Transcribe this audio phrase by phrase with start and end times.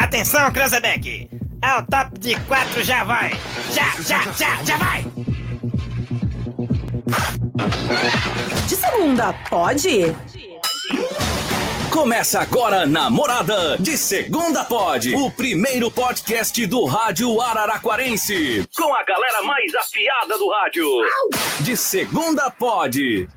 [0.00, 1.28] Atenção, Cranzebeck!
[1.62, 3.30] Ao top de quatro já vai!
[3.72, 5.04] Já, já, já, já vai!
[8.68, 10.14] De segunda, pode?
[11.90, 19.42] Começa agora Namorada de Segunda Pod, o primeiro podcast do rádio Araraquarense, com a galera
[19.44, 20.86] mais afiada do rádio.
[21.60, 23.28] De Segunda Pod.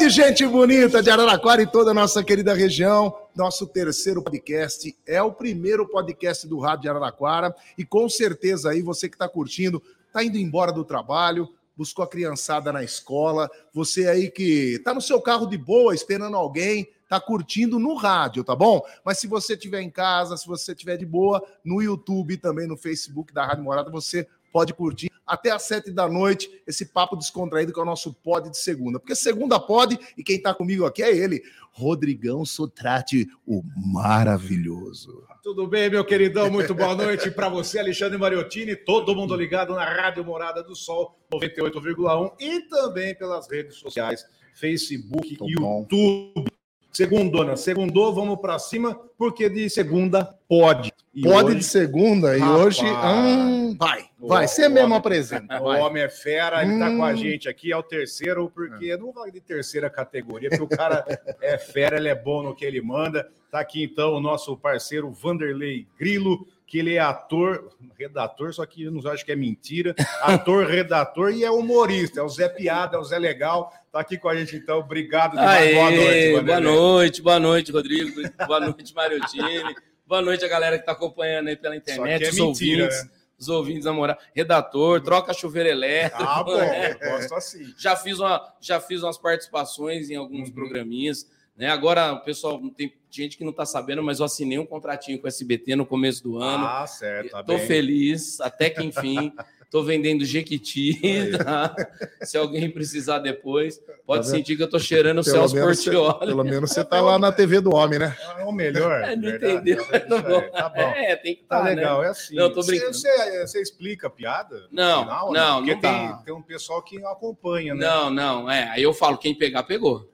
[0.00, 3.23] Oi, gente bonita de Araraquara e toda a nossa querida região.
[3.34, 8.80] Nosso terceiro podcast é o primeiro podcast do Rádio de Araraquara e com certeza aí
[8.80, 14.06] você que está curtindo, está indo embora do trabalho, buscou a criançada na escola, você
[14.06, 18.54] aí que está no seu carro de boa, esperando alguém, tá curtindo no rádio, tá
[18.54, 18.80] bom?
[19.04, 22.76] Mas se você estiver em casa, se você estiver de boa, no YouTube também, no
[22.76, 27.72] Facebook da Rádio Morada, você pode curtir até às sete da noite esse papo descontraído
[27.72, 29.00] que é o nosso pod de segunda.
[29.00, 35.26] Porque segunda pode, e quem está comigo aqui é ele, Rodrigão Sotrate, o maravilhoso.
[35.42, 36.48] Tudo bem, meu queridão?
[36.48, 41.18] Muito boa noite para você, Alexandre Mariottini, todo mundo ligado na Rádio Morada do Sol
[41.32, 46.46] 98,1 e também pelas redes sociais, Facebook, Muito YouTube.
[46.94, 50.92] Segundona, segundou, vamos para cima, porque de segunda pode.
[51.12, 52.60] E Pode hoje- de segunda e Rapaz.
[52.64, 52.84] hoje.
[52.84, 55.60] hum, vai, vai, você mesmo apresenta.
[55.60, 55.80] O vai.
[55.80, 57.16] homem é fera, ele tá com a Hum.
[57.16, 61.04] gente aqui, é o terceiro, porque não vai de terceira categoria, porque o cara
[61.42, 63.28] é fera, ele é bom no que ele manda.
[63.50, 68.84] Tá aqui então o nosso parceiro Vanderlei Grilo, que ele é ator, redator, só que
[68.84, 72.96] eu não acho que é mentira, ator, redator e é humorista, é o Zé Piada,
[72.96, 73.72] é o Zé Legal.
[73.92, 75.38] Tá aqui com a gente então, obrigado.
[75.38, 78.22] Aê, boa noite, boa noite, boa noite, Rodrigo.
[78.46, 79.74] Boa noite, Mariotini.
[80.06, 83.10] Boa noite a galera que está acompanhando aí pela internet, é os mentira, ouvintes, né?
[83.38, 84.18] os ouvintes namorar.
[84.34, 86.22] Redator, troca chuveiro elétrico.
[86.22, 86.96] Ah, bom, né?
[87.00, 87.72] eu gosto assim.
[87.78, 90.54] Já fiz, uma, já fiz umas participações em alguns Uhum.
[90.54, 91.26] programinhas.
[91.56, 91.68] Né?
[91.68, 95.26] Agora, o pessoal, tem gente que não está sabendo, mas eu assinei um contratinho com
[95.26, 96.66] o SBT no começo do ano.
[96.66, 97.66] Ah, certo, tá Tô bem.
[97.66, 99.32] feliz, até que enfim.
[99.70, 101.00] Tô vendendo Jequiti.
[101.36, 101.74] tá?
[102.22, 106.26] Se alguém precisar depois, pode Tá sentir que eu tô cheirando o Celso Portioli.
[106.28, 108.16] pelo menos você tá lá na TV do homem, né?
[108.38, 109.00] É o melhor.
[109.02, 109.52] É, não verdade.
[109.54, 109.84] entendeu?
[109.90, 110.80] É isso aí, Tá bom.
[110.80, 112.06] É, tem que Tá estar, legal, né?
[112.06, 112.36] é assim.
[112.36, 112.94] Não, tô Você- brincando.
[112.94, 114.60] Você, você explica a piada?
[114.60, 116.16] no Não, final, não, Porque não tem, dá.
[116.24, 117.84] tem um pessoal que acompanha, né?
[117.84, 118.68] Não, não, é.
[118.70, 120.08] Aí eu falo, quem pegar, pegou.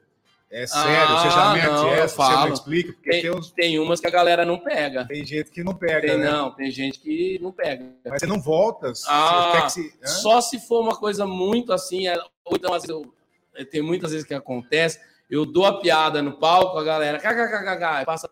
[0.52, 3.50] É sério, você já Ah, mete não, essa, você não explica, porque Tem, tem, uns,
[3.52, 5.06] tem umas que a galera não pega.
[5.06, 6.28] tem gente que não pega, Tem, né?
[6.28, 7.86] não, tem gente que não pega.
[8.04, 8.92] Mas você não volta.
[9.06, 9.94] Ah, se...
[10.04, 13.14] Só se for uma coisa muito assim, é- ou então vezes eu-
[13.54, 14.98] é, tem muitas vezes que acontece,
[15.30, 18.28] eu dou a piada no palco, a galera, kkkk, passa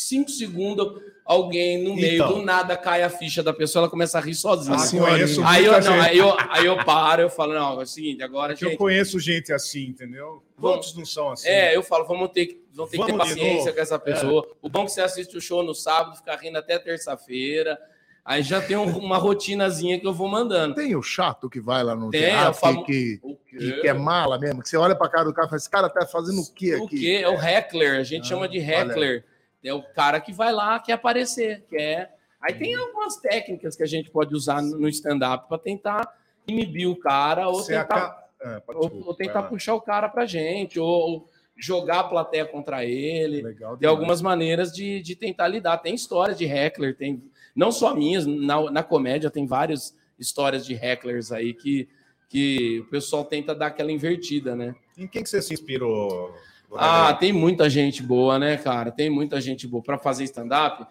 [0.00, 2.34] cinco segundos, alguém no meio Então.
[2.34, 4.76] do nada cai a ficha da pessoa, ela começa a rir sozinha.
[4.76, 6.00] Ah, conheço Aí eu, não, gente.
[6.08, 8.78] aí, eu, aí eu paro, eu falo, não, é o seguinte, agora, que eu gente,
[8.78, 10.42] conheço gente assim, entendeu?
[10.60, 11.48] Quantos não são assim?
[11.48, 14.48] É, eu falo, vamos ter que, vamos ter que ter paciência com essa pessoa.
[14.62, 17.78] O bom é que você assiste o show no sábado, fica rindo até terça-feira.
[18.24, 20.74] Aí já tem um- uma rotinazinha que eu vou mandando.
[20.74, 23.80] Tem o chato que vai lá no Tem, teatro, é o famo- que, O que,
[23.80, 25.88] que- é mala mesmo, que você olha pra cara do cara e fala, esse cara
[25.88, 27.00] tá fazendo o quê O aqui?
[27.00, 27.20] quê?
[27.22, 29.24] É o heckler, a gente Ah, chama de olha.
[29.64, 32.16] É o cara que vai lá, quer aparecer, quer.
[32.40, 36.96] Aí tem algumas técnicas que a gente pode usar no stand-up para tentar inibir o
[36.96, 38.60] cara ou Você tentar, acaba...
[38.60, 42.84] Pode- ou, ou tentar puxar o cara pra gente, ou, ou jogar a plateia contra
[42.84, 43.42] ele.
[43.42, 45.78] Legal Tem algumas maneiras de, de tentar lidar.
[45.78, 47.22] Tem histórias de heckler, tem
[47.54, 51.88] não só minhas, na, na comédia tem várias histórias de hecklers aí que,
[52.28, 54.76] que o pessoal tenta dar aquela invertida, né?
[54.96, 56.32] Em quem que você se inspirou?
[56.76, 58.90] Ah, tem muita gente boa, né, cara?
[58.90, 60.86] Tem muita gente boa para fazer stand-up.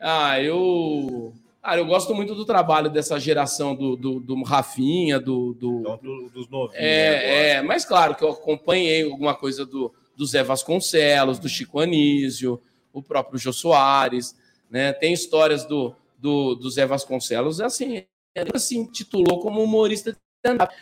[0.00, 1.32] Ah, eu.
[1.62, 5.54] Cara, eu gosto muito do trabalho dessa geração do, do, do Rafinha, do.
[5.54, 6.74] do Então, do- dos novinhos.
[6.82, 11.78] é, é, mas claro que eu acompanhei alguma coisa do, do Zé Vasconcelos, do Chico
[11.78, 12.60] Anísio,
[12.92, 14.36] o próprio Jô Soares,
[14.68, 14.92] né?
[14.92, 18.04] Tem histórias do, do, do Zé Vasconcelos, assim,
[18.34, 20.74] ele se intitulou como humorista de stand-up.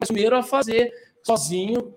[0.00, 0.90] Mas primeiro a fazer
[1.22, 1.94] sozinho,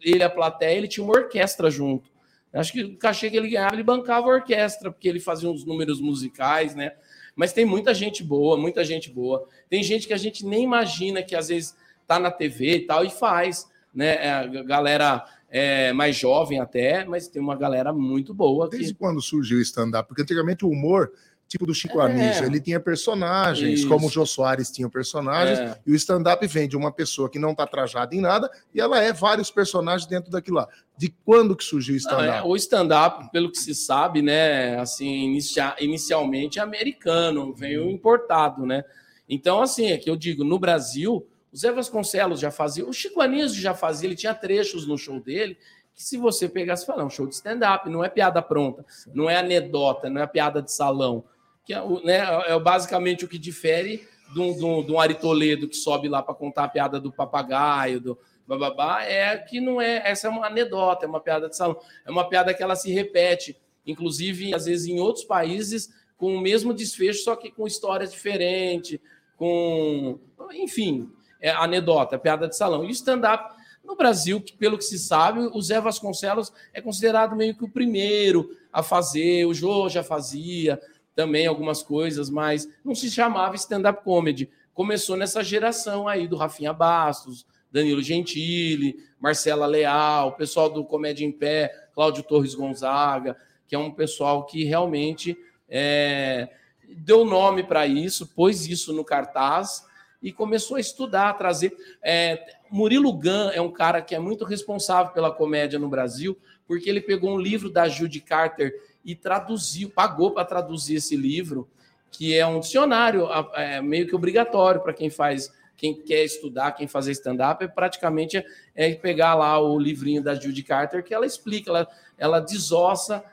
[0.00, 2.10] ele, a plateia, ele tinha uma orquestra junto.
[2.52, 5.64] Acho que o cachê que ele ganhava, ele bancava a orquestra, porque ele fazia uns
[5.64, 6.92] números musicais, né?
[7.34, 9.48] Mas tem muita gente boa, muita gente boa.
[9.68, 11.74] Tem gente que a gente nem imagina que às vezes
[12.06, 14.24] tá na TV e tal e faz, né?
[14.24, 18.94] É, a galera é, mais jovem até, mas tem uma galera muito boa que Desde
[18.94, 20.06] quando surgiu o stand-up?
[20.06, 21.12] Porque antigamente o humor,
[21.48, 22.04] tipo do Chico É.
[22.06, 23.88] Anísio, ele tinha personagens, Isso.
[23.88, 25.78] como o Jô Soares tinha personagens, É.
[25.86, 28.98] e o stand-up vem de uma pessoa que não está trajada em nada, e ela
[29.00, 30.68] é vários personagens dentro daquilo lá.
[30.96, 32.48] De quando que surgiu o é, stand-up?
[32.48, 38.84] o stand-up, pelo que se sabe, né, assim, inicia- inicialmente é americano, veio importado, né?
[39.28, 43.20] Então, assim, é que eu digo, no Brasil, o Zé Vasconcelos já fazia, o Chico
[43.20, 45.56] Anísio já fazia, ele tinha trechos no show dele
[45.94, 48.84] que se você pegar, você fala, é um show de stand-up, não é piada pronta,
[49.14, 51.22] não é anedota, não é piada de salão.
[51.64, 55.76] Que é, né, é basicamente o que difere de um, de um- de um que
[55.76, 60.02] sobe lá para contar a piada do papagaio, do bababá, é que não é.
[60.04, 61.78] Essa é uma anedota, é uma piada de salão.
[62.04, 63.56] É uma piada que ela se repete,
[63.86, 68.98] inclusive, às vezes, em outros países, com o mesmo desfecho, só que com histórias diferentes,
[69.36, 70.18] com.
[70.52, 71.10] Enfim,
[71.40, 72.84] é anedota, piada de salão.
[72.84, 73.54] E stand-up.
[73.82, 78.56] No Brasil, pelo que se sabe, o Zé Vasconcelos é considerado meio que o primeiro
[78.72, 80.80] a fazer, o Jô já fazia
[81.14, 84.50] também algumas coisas, mas não se chamava stand-up comedy.
[84.72, 91.24] Começou nessa geração aí do Rafinha Bastos, Danilo Gentili, Marcela Leal, o pessoal do Comédia
[91.24, 95.36] em Pé, Cláudio Torres Gonzaga, que é um pessoal que realmente
[95.68, 96.48] é,
[96.88, 99.84] deu nome para isso, pôs isso no cartaz
[100.22, 101.76] e começou a estudar, a trazer.
[102.02, 106.88] É, Murilo Gun é um cara que é muito responsável pela comédia no Brasil, porque
[106.88, 108.72] ele pegou um livro da Judy Carter
[109.04, 111.68] e traduziu, pagou para traduzir esse livro,
[112.10, 116.86] que é um dicionário é, meio que obrigatório para quem faz, quem quer estudar, quem
[116.86, 118.42] fazer stand-up, é praticamente
[118.74, 123.24] é pegar lá o livrinho da Judy Carter, que ela explica, ela, ela desossa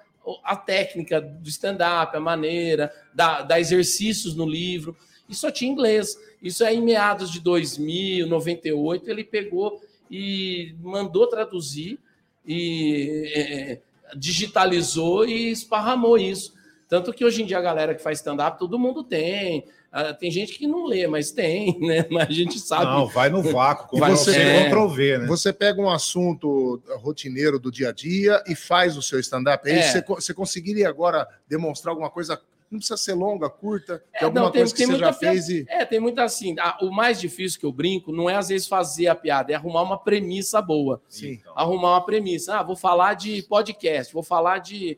[0.43, 4.95] a técnica do stand-up, a maneira, dá, dá exercícios no livro,
[5.27, 6.17] e só tinha inglês.
[6.41, 11.97] Isso é em meados de 2000, 98, ele pegou e mandou traduzir
[12.45, 13.79] e é,
[14.15, 16.53] digitalizou e esparramou isso.
[16.87, 19.65] Tanto que hoje em dia a galera que faz stand-up, todo mundo tem.
[19.93, 22.05] Ah, Tem gente que não lê, mas tem, né?
[22.09, 22.85] Mas a gente sabe.
[22.85, 24.65] Não, vai no vácuo, Vai- você é.
[24.69, 25.25] Ctrl V, né?
[25.27, 29.69] Você pega um assunto rotineiro do dia a dia e faz o seu stand-up.
[29.69, 29.81] Aí É.
[29.83, 32.39] você, você conseguiria agora demonstrar alguma coisa,
[32.71, 35.11] não precisa ser longa, curta, de É, alguma não, tem- coisa que tem você já
[35.13, 35.65] piada- fez e.
[35.67, 36.55] É, tem muita assim.
[36.59, 39.55] ah, o mais difícil que eu brinco não é às vezes fazer a piada, é
[39.55, 41.01] arrumar uma premissa boa.
[41.09, 41.33] Sim.
[41.33, 42.57] Então, Arrumar uma premissa.
[42.59, 44.97] Ah, vou falar de podcast, vou falar de,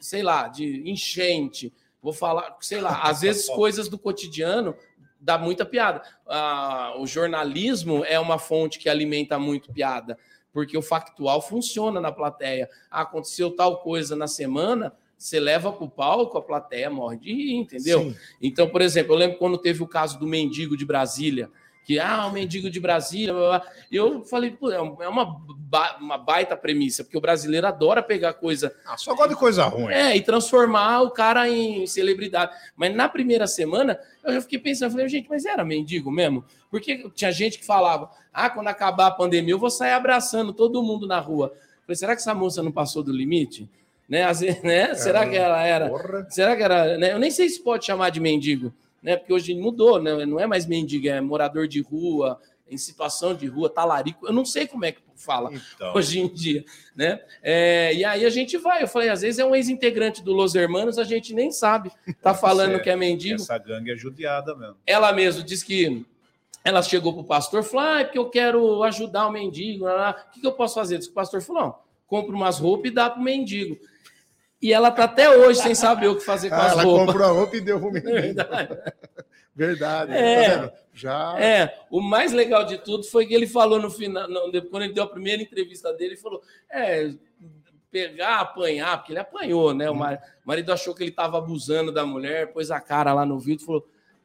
[0.00, 1.72] sei lá, de enchente,
[2.02, 4.74] vou falar, sei lá, às vezes coisas do cotidiano
[5.20, 6.00] dá muita piada.
[6.26, 10.16] Ah, o jornalismo é uma fonte que alimenta muito piada,
[10.52, 12.68] porque o factual funciona na plateia.
[12.90, 17.32] Ah, aconteceu tal coisa na semana, você leva para o palco, a plateia morre de
[17.32, 18.00] rir, entendeu?
[18.00, 18.16] Sim.
[18.40, 21.50] Então, por exemplo, eu lembro quando teve o caso do mendigo de Brasília,
[21.84, 23.68] que, ah, o mendigo de Brasília, blá, blá, blá.
[23.90, 25.24] eu falei, pô, é é uma,
[25.56, 29.64] ba- uma baita premissa, porque o brasileiro adora pegar coisa ah, só gosta de coisa
[29.64, 29.92] ruim.
[29.92, 32.52] é, e transformar o cara em celebridade.
[32.76, 36.44] Mas na primeira semana, eu já fiquei pensando, falei, gente, mas era mendigo mesmo?
[36.70, 40.82] Porque tinha gente que falava, ah, quando acabar a pandemia, eu vou sair abraçando todo
[40.82, 41.52] mundo na rua.
[41.54, 43.68] Eu falei, será que essa moça não passou do limite?
[44.10, 44.26] Né?
[44.64, 44.94] Né?
[44.94, 45.88] Será que ela era.
[45.88, 46.26] Porra.
[46.28, 46.98] Será que era.
[46.98, 47.12] Né?
[47.12, 49.16] Eu nem sei se pode chamar de mendigo, né?
[49.16, 50.26] Porque hoje mudou, né?
[50.26, 54.26] Não é mais mendigo, é morador de rua, em situação de rua, talarico.
[54.26, 56.64] Eu não sei como é que fala Então, hoje em dia,
[56.96, 57.20] né?
[57.42, 58.82] É, e aí a gente vai.
[58.82, 61.92] Eu falei, às vezes é um ex-integrante do Los Hermanos, a gente nem sabe.
[62.20, 63.40] Tá falando Essa- que é mendigo.
[63.40, 64.76] essa gangue é judiada mesmo.
[64.86, 66.04] Ela mesmo disse que
[66.64, 69.84] ela chegou pro pastor, falou: ah, é porque eu quero ajudar o mendigo.
[69.84, 70.24] lá, lá.
[70.28, 70.98] O que, que eu posso fazer?
[70.98, 71.74] Diz que o pastor falou: não,
[72.06, 73.78] compra umas roupas e dá pro mendigo.
[74.62, 77.06] E ela tá até hoje sem saber o que fazer com Ah, as ela roupas.
[77.06, 78.12] comprou a roupa e deu um menino.
[78.12, 78.78] Verdade.
[79.56, 80.12] Verdade.
[80.12, 80.58] É.
[80.58, 80.72] Tá?
[80.92, 81.40] Já.
[81.40, 84.92] É, o mais legal de tudo foi que ele falou no final, não, quando ele
[84.92, 87.10] deu a primeira entrevista dele, ele falou: é,
[87.90, 89.90] pegar, apanhar, porque ele apanhou, né?
[89.90, 89.98] O o
[90.44, 93.66] marido achou que ele estava abusando da mulher, pôs a cara lá no vídeo e
[93.66, 93.82] falou: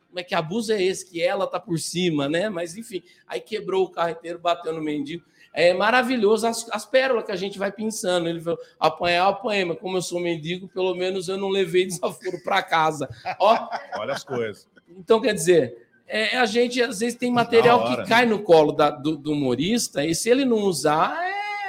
[0.08, 1.06] como é que abuso é esse?
[1.06, 2.50] Que ela tá por cima, né?
[2.50, 5.24] Mas enfim, aí quebrou o carro inteiro, bateu no mendigo.
[5.58, 8.28] É maravilhoso as, as pérolas que a gente vai pensando.
[8.28, 11.86] Ele falou: apanhar, eu apanhei, mas como eu sou mendigo, pelo menos eu não levei
[11.88, 13.08] desaforo para casa.
[13.40, 14.68] Ó, Olha as coisas.
[14.90, 18.06] então, quer dizer, é, a gente às vezes tem material hora, que né?
[18.08, 21.18] cai no colo da- do, do humorista, e se ele não usar,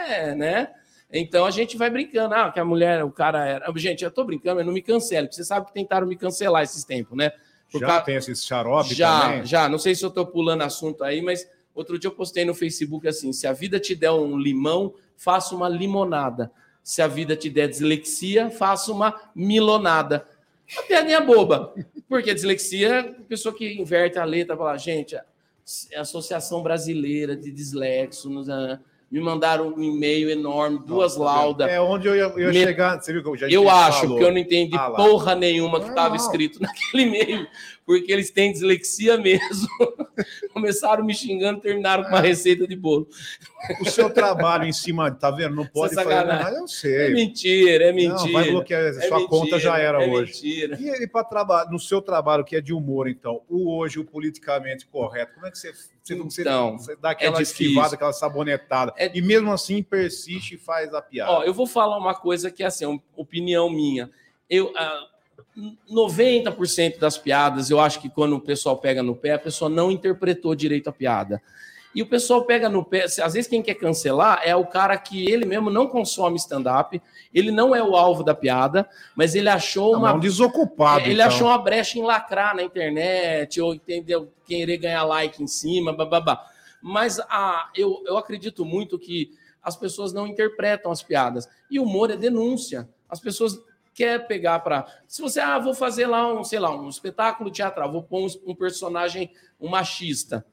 [0.08, 0.68] é, né?
[1.12, 2.34] Então a gente vai brincando.
[2.34, 3.72] Ah, que a mulher, o cara era.
[3.76, 6.64] Gente, eu tô brincando, mas não me cancele, porque você sabe que tentaram me cancelar
[6.64, 7.30] esses tempos, né?
[7.70, 9.46] Por Já causa- tem esse xarope já, também?
[9.46, 9.68] já.
[9.68, 13.06] Não sei se eu tô pulando assunto aí, mas outro dia eu postei no Facebook
[13.06, 16.50] assim: se a vida te der um limão, faça uma limonada.
[16.82, 20.26] Se a vida te der dislexia, faça uma milonada.
[20.72, 21.74] Uma piadinha boba.
[22.08, 25.24] Porque dislexia é a pessoa que inverte a letra fala, gente, a
[25.96, 31.68] Associação Brasileira de Dislexos ah, me mandaram um e-mail enorme, duas laudas.
[31.70, 33.00] É onde eu ia, eu ia Me- chegar.
[33.00, 34.18] Você viu que eu já Eu acho falou.
[34.18, 36.16] que eu não entendi Ah porra nenhuma que Não, estava não.
[36.16, 37.46] escrito naquele e-mail,
[37.86, 39.68] porque eles têm dislexia mesmo.
[40.52, 43.06] Começaram me xingando, terminaram com uma receita de bolo.
[43.80, 45.54] O seu trabalho em cima, tá vendo?
[45.54, 46.44] Não pode é fazer sacanagem.
[46.44, 46.56] nada.
[46.56, 47.14] Eu É sei.
[47.14, 48.32] mentira, é Não, mentira.
[48.32, 48.82] vai bloquear.
[48.82, 50.32] é Sua mentira, conta já era é hoje.
[50.32, 50.78] Mentira.
[50.80, 54.04] E, e para trabalhar no seu trabalho, que é de humor, então, o hoje, o
[54.04, 55.72] politicamente correto, como é que você,
[56.06, 58.92] Você, você- Então, você dá aquela é esquivada, aquela sabonetada.
[58.96, 61.32] É- E mesmo assim persiste e faz a piada.
[61.32, 64.08] Ó, eu vou falar uma coisa que é assim, opinião minha.
[64.48, 65.06] Eu, ah,
[65.90, 69.90] 90% das piadas, eu acho que quando o pessoal pega no pé, a pessoa não
[69.90, 71.42] interpretou direito a piada.
[71.96, 75.30] E o pessoal pega no pé, às vezes quem quer cancelar é o cara que
[75.32, 77.00] ele mesmo não consome stand-up,
[77.32, 78.86] ele não é o alvo da piada,
[79.16, 81.06] mas ele achou Não, uma é um desocupado.
[81.06, 81.26] ele então.
[81.26, 86.44] achou uma brecha em lacrar na internet, ou entendeu, querer ganhar like em cima, bababá.
[86.82, 89.30] Mas a, eu, eu acredito muito que
[89.62, 91.48] as pessoas não interpretam as piadas.
[91.70, 92.86] E o humor é denúncia.
[93.08, 93.58] As pessoas
[93.94, 94.86] querem pegar para.
[95.08, 98.50] Se você, ah, vou fazer lá um, sei lá, um espetáculo teatral, vou pôr um,
[98.50, 100.44] um personagem, um machista.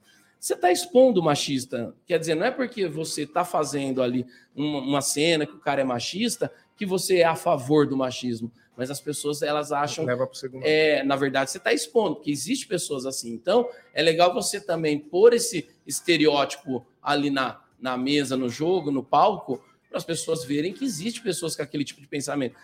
[0.44, 1.96] Você está expondo o machista.
[2.06, 5.80] Quer dizer, não é porque você está fazendo ali uma, uma cena que o cara
[5.80, 8.52] é machista que você é a favor do machismo.
[8.76, 10.62] Mas as pessoas elas acham Leva pro segundo.
[10.66, 13.32] é, na verdade, você está expondo, porque existe pessoas assim.
[13.32, 19.02] Então, é legal você também pôr esse estereótipo ali na, na mesa, no jogo, no
[19.02, 22.58] palco, para as pessoas verem que existe pessoas com aquele tipo de pensamento.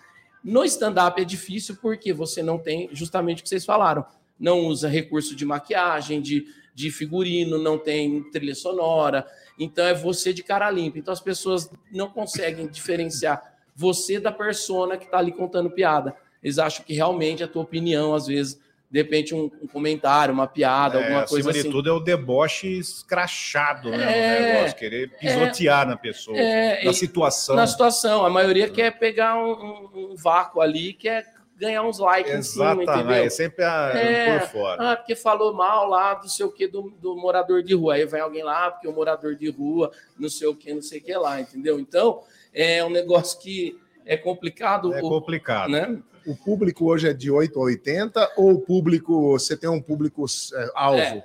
[0.44, 4.06] No stand-up é difícil porque você não tem justamente o que vocês falaram.
[4.38, 6.46] Não usa recurso de maquiagem, de,
[6.80, 9.28] de figurino, não tem trilha sonora.
[9.60, 10.98] Então é você de cara limpa.
[10.98, 13.42] Então as pessoas não conseguem diferenciar
[13.76, 16.16] você da persona que está ali contando piada.
[16.42, 18.58] Eles acham que realmente a tua opinião, às vezes,
[18.90, 21.70] de repente, um, um comentário, uma piada, É, alguma coisa acima assim.
[21.70, 23.98] de tudo é o deboche escrachado, né?
[23.98, 24.40] É.
[24.40, 27.56] o negócio, querer pisotear na pessoa, É, na situação.
[27.58, 28.26] na situação.
[28.26, 31.26] A maioria quer pegar um, um- um vácuo ali, quer
[31.60, 33.12] ganhar uns likes em cima, entendeu?
[33.12, 34.40] é sempre a, É.
[34.40, 34.92] por fora.
[34.92, 37.96] Ah, porque falou mal lá do sei o que do, do morador de rua.
[37.96, 40.82] Aí vai alguém lá, "Ah, porque o morador de rua, não sei o que, não
[40.82, 41.80] sei o que lá, entendeu?
[41.80, 42.22] Então,
[42.54, 45.70] é um negócio que é complicado, É o- complicado.
[45.70, 46.02] né?
[46.26, 50.26] O público hoje é de 8 a 80 ou o público, você tem um público
[50.54, 50.98] é, alvo?
[51.00, 51.24] É.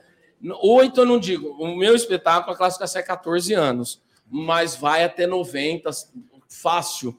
[0.62, 1.48] Oito eu não digo.
[1.58, 5.90] O meu espetáculo, a classificação é 14 anos, mas vai até 90,
[6.48, 7.16] fácil.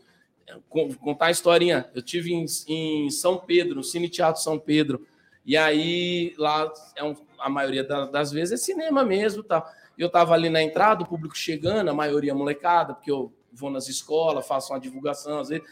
[0.70, 1.90] Con- Contar a historinha.
[1.94, 5.06] Eu tive em, em São Pedro, no Cine Teatro São Pedro,
[5.46, 9.66] e aí lá é um- a maioria da- das vezes é cinema mesmo, tá?
[9.98, 13.88] Eu tava ali na entrada, o público chegando, a maioria molecada, porque eu vou nas
[13.88, 15.66] escolas, faço uma divulgação às vezes,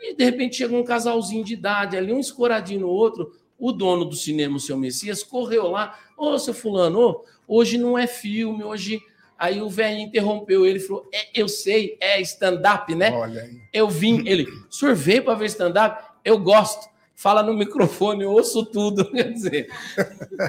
[0.00, 4.04] e de repente chega um casalzinho de idade ali, um escoradinho no outro, o dono
[4.04, 8.62] do cinema, o seu Messias, correu lá, ô, seu fulano, ô, hoje não é filme,
[8.64, 9.00] hoje...
[9.38, 13.12] Aí o velho interrompeu ele e falou, "É, eu sei, é stand-up, né?
[13.12, 13.60] Olha aí.
[13.72, 14.46] Eu vim, ele,
[14.94, 16.02] veio para ver stand-up?
[16.24, 16.88] Eu gosto.
[17.18, 19.08] Fala no microfone, eu ouço tudo.
[19.10, 19.68] Quer dizer,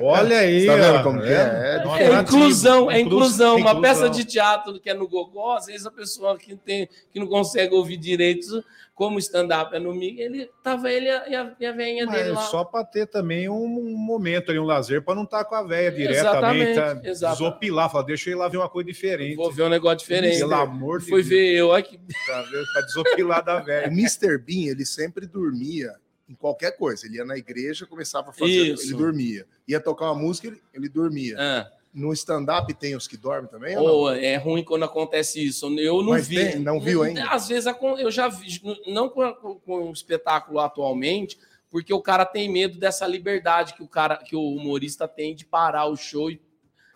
[0.02, 0.66] Olha aí.
[0.66, 1.32] Tá vendo ó, como que é?
[1.32, 3.56] É um é atrativo, inclusão, é inclusão.
[3.56, 3.82] Uma inclusão.
[3.82, 7.28] peça de teatro que é no gogó, às vezes a pessoa que, tem, que não
[7.28, 8.62] consegue ouvir direito,
[8.94, 12.42] como stand-up é no mic, ele tava ele e a, e a veinha dele lá.
[12.42, 15.64] só para ter também um, um momento ali, um lazer, para não estar com a
[15.64, 19.36] velha diretamente, tá, Exatamente, desopilar, falar, deixa eu ir lá ver uma coisa diferente.
[19.38, 20.40] Vou ver um negócio diferente.
[20.40, 21.98] Pelo amor de Fui Deus, ver eu aqui.
[22.26, 23.88] para desopilar da O velha.
[23.88, 24.38] Mr.
[24.38, 25.94] Bean, ele sempre dormia
[26.30, 27.06] em qualquer coisa.
[27.06, 28.84] Ele ia na igreja, começava a fazer, Isso.
[28.88, 29.46] ele dormia.
[29.68, 31.36] Ia tocar uma música, ele, ele dormia.
[31.40, 33.76] Ah, No stand-up tem os que dormem também?
[33.78, 35.68] ou é ruim quando acontece isso.
[35.80, 36.36] Eu não Mas vi.
[36.36, 37.24] tem- não viu ainda?
[37.30, 39.34] Às vezes eu já vi, não com,
[39.66, 41.38] com, o espetáculo atualmente,
[41.70, 45.46] porque o cara tem medo dessa liberdade que o cara, que o humorista tem de
[45.46, 46.30] parar o show,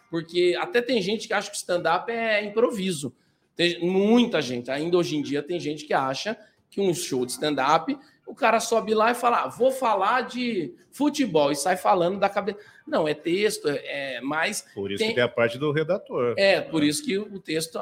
[0.09, 3.13] porque até tem gente que acha que stand-up é improviso.
[3.55, 6.37] Tem muita gente, ainda hoje em dia tem gente que acha
[6.69, 7.97] que um show de stand-up,
[8.31, 12.29] o cara sobe lá e fala, ah, vou falar de futebol e sai falando da
[12.29, 12.59] cabeça.
[12.87, 16.33] Não, é texto, é, é mais Por isso Tem- que tem a parte do redator.
[16.37, 17.77] é, por isso que o texto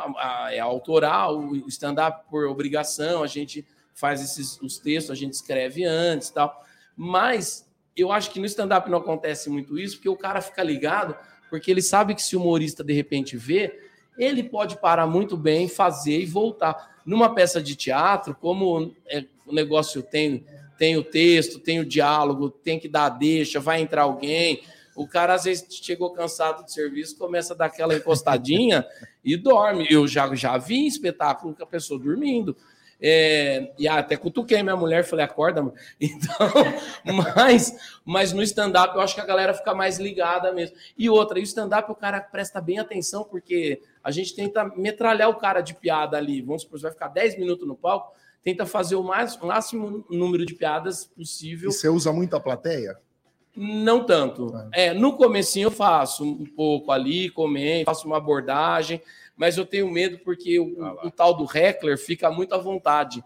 [0.49, 3.63] é autoral, o stand-up por obrigação, a gente
[3.93, 6.65] faz esses, os textos, a gente escreve antes e tal.
[6.95, 11.15] Mas eu acho que no stand-up não acontece muito isso, porque o cara fica ligado,
[11.47, 13.79] porque ele sabe que se o humorista de repente vê,
[14.17, 16.98] ele pode parar muito bem, fazer e voltar.
[17.09, 20.45] Numa peça de teatro, como é, o negócio tem,
[20.77, 24.61] tem o texto, tem o diálogo, tem que dar a deixa, vai entrar alguém,
[24.95, 28.85] o cara às vezes chegou cansado do serviço, começa a dar aquela encostadinha
[29.25, 29.87] e dorme.
[29.89, 32.55] Eu já, já vi espetáculo com a pessoa dormindo.
[33.01, 35.61] É, e até cutuquei minha mulher, falei, acorda.
[35.99, 36.49] Então,
[37.35, 40.75] mas, mas no stand-up eu acho que a galera fica mais ligada mesmo.
[40.97, 45.29] E outra, e o stand-up o cara presta bem atenção, porque a gente tenta metralhar
[45.29, 46.41] o cara de piada ali.
[46.41, 48.13] Vamos supor, você vai ficar 10 minutos no palco,
[48.43, 51.69] tenta fazer o, mais, o máximo número de piadas possível.
[51.69, 52.97] E você usa muito a plateia?
[53.55, 54.53] Não tanto.
[54.73, 59.01] É, no comecinho eu faço um pouco ali, comento, faço uma abordagem,
[59.39, 63.23] mas eu tenho medo porque o, Ah o tal do heckler fica muito à vontade.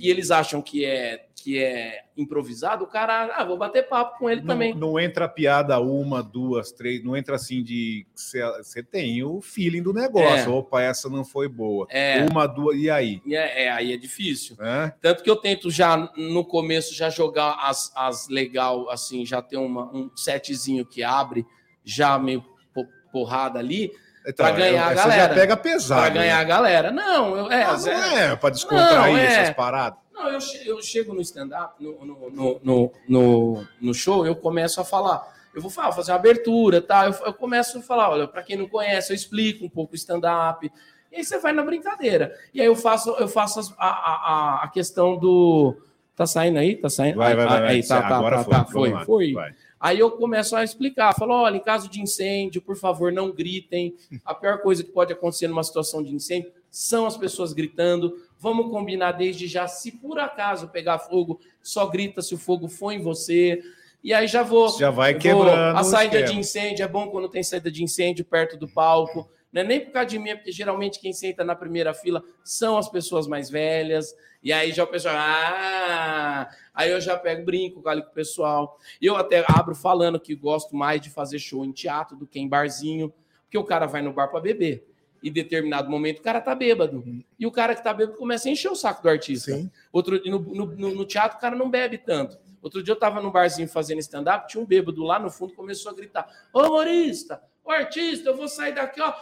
[0.00, 4.28] e eles acham que é que é improvisado, o cara, ah, vou bater papo com
[4.28, 4.74] ele Não, também.
[4.74, 8.04] não entra piada uma, duas, três, não entra assim de.
[8.14, 10.50] Você tem o feeling do negócio.
[10.50, 10.52] É.
[10.52, 11.86] Opa, essa não foi boa.
[11.90, 13.22] É, Uma, duas, e aí?
[13.28, 14.56] é, é, aí é difícil.
[15.00, 19.58] Tanto que eu tento já no começo já jogar as, as legal, assim, já ter
[19.58, 21.46] uma, um setzinho que abre,
[21.84, 22.42] já meio
[22.74, 23.92] po- porrada ali,
[24.36, 25.22] Pra ganhar a Você galera.
[25.22, 26.00] já pega pesado.
[26.02, 26.44] pra ganhar a né?
[26.44, 26.90] galera.
[26.90, 29.24] Não, eu, é, Ah, Zé- não é pra descontrair Não, é.
[29.24, 29.98] essas paradas.
[30.12, 32.30] Não, eu, eu chego no stand-up, no, no,
[32.62, 35.22] no, no, no- show, eu começo a falar.
[35.54, 37.06] Eu vou falar, fazer uma abertura, tá?
[37.06, 39.96] Eu, eu começo a falar, olha, para quem não conhece, eu explico um pouco o
[39.96, 40.70] stand-up.
[41.10, 42.34] E aí você vai na brincadeira.
[42.52, 44.12] E aí eu faço, eu faço as- a, a,
[44.60, 45.74] a- a questão do.
[46.14, 46.74] Tá saindo aí?
[46.76, 47.16] Tá saindo?
[47.16, 47.60] Vai, vai, vai.
[47.60, 47.68] vai.
[47.70, 48.52] Aí, tá, tá, Agora tá, foi.
[48.54, 49.04] tá, foi, lá.
[49.04, 49.34] foi.
[49.80, 53.94] Aí eu começo a explicar, falo, olha, em caso de incêndio, por favor, não gritem.
[54.24, 58.14] A pior coisa que pode acontecer numa situação de incêndio são as pessoas gritando.
[58.40, 62.90] Vamos combinar desde já, se por acaso pegar fogo, só grita se o fogo for
[62.92, 63.60] em você.
[64.02, 64.68] E aí já vou.
[64.78, 65.76] Já vai eu vou- quebrando.
[65.78, 69.28] A saída de incêndio é bom quando tem saída de incêndio perto do palco.
[69.52, 72.22] Não é nem por causa de mim, é porque geralmente quem senta na primeira fila
[72.44, 74.14] são as pessoas mais velhas.
[74.42, 76.48] E aí já o pessoal, ah!
[76.78, 78.78] Aí eu já pego brinco ali com o pessoal.
[79.02, 82.46] Eu até abro falando que gosto mais de fazer show em teatro do que em
[82.48, 84.86] barzinho, porque o cara vai no bar para beber.
[85.20, 87.02] E em determinado momento o cara tá bêbado.
[87.36, 89.52] E o cara que tá bêbado começa a encher o saco do artista.
[89.52, 89.68] Sim.
[89.92, 92.38] Outro no, no, no- no teatro o cara não bebe tanto.
[92.62, 95.90] Outro dia eu tava num barzinho fazendo stand-up, tinha um bêbado lá no fundo, começou
[95.90, 99.12] a gritar: Ô humorista, ô artista, eu vou sair daqui, ó,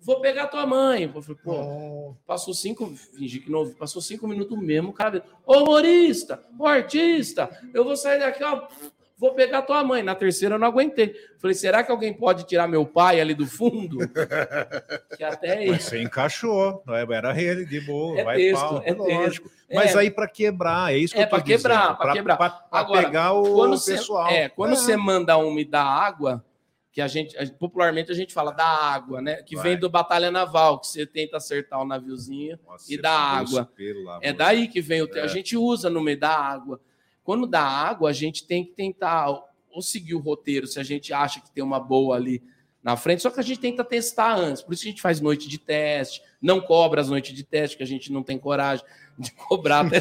[0.00, 1.10] vou pegar tua mãe.
[1.14, 5.24] Eu falei, pô, passou cinco, fingi que não ouvi, passou cinco minutos mesmo, o cara,
[5.46, 8.66] ô humorista, ô artista, eu vou sair daqui, ó,
[9.16, 10.02] vou pegar tua mãe.
[10.02, 11.14] Na terceira eu não aguentei.
[11.38, 13.98] Falei, será que alguém pode tirar meu pai ali do fundo?
[15.16, 17.06] que até Mas você encaixou, não é?
[17.10, 19.48] era ele, de boa, É vai texto, pau, é lógico.
[19.48, 19.64] texto.
[19.72, 19.98] Mas É.
[20.00, 22.36] aí para quebrar, é isso que É, eu tô pra quebrar, dizendo, pra quebrar.
[22.36, 24.28] Pra, pra Agora, pegar o quando pessoal.
[24.28, 26.44] é, quando você manda uma e dá água,
[26.94, 29.42] que a gente, popularmente a gente fala da água, né?
[29.42, 29.70] Que Vai.
[29.70, 32.56] vem do Batalha Naval, que você tenta acertar o naviozinho.
[32.64, 33.68] Nossa, e da água.
[34.22, 35.08] É daí que vem o.
[35.12, 35.22] É.
[35.22, 36.80] A gente usa no meio da água.
[37.24, 41.12] Quando dá água, a gente tem que tentar ou seguir o roteiro, se a gente
[41.12, 42.40] acha que tem uma boa ali
[42.80, 44.62] na frente, só que a gente tenta testar antes.
[44.62, 47.82] Por isso a gente faz noite de teste, não cobra as noites de teste, que
[47.82, 48.86] a gente não tem coragem
[49.18, 50.00] de cobrar até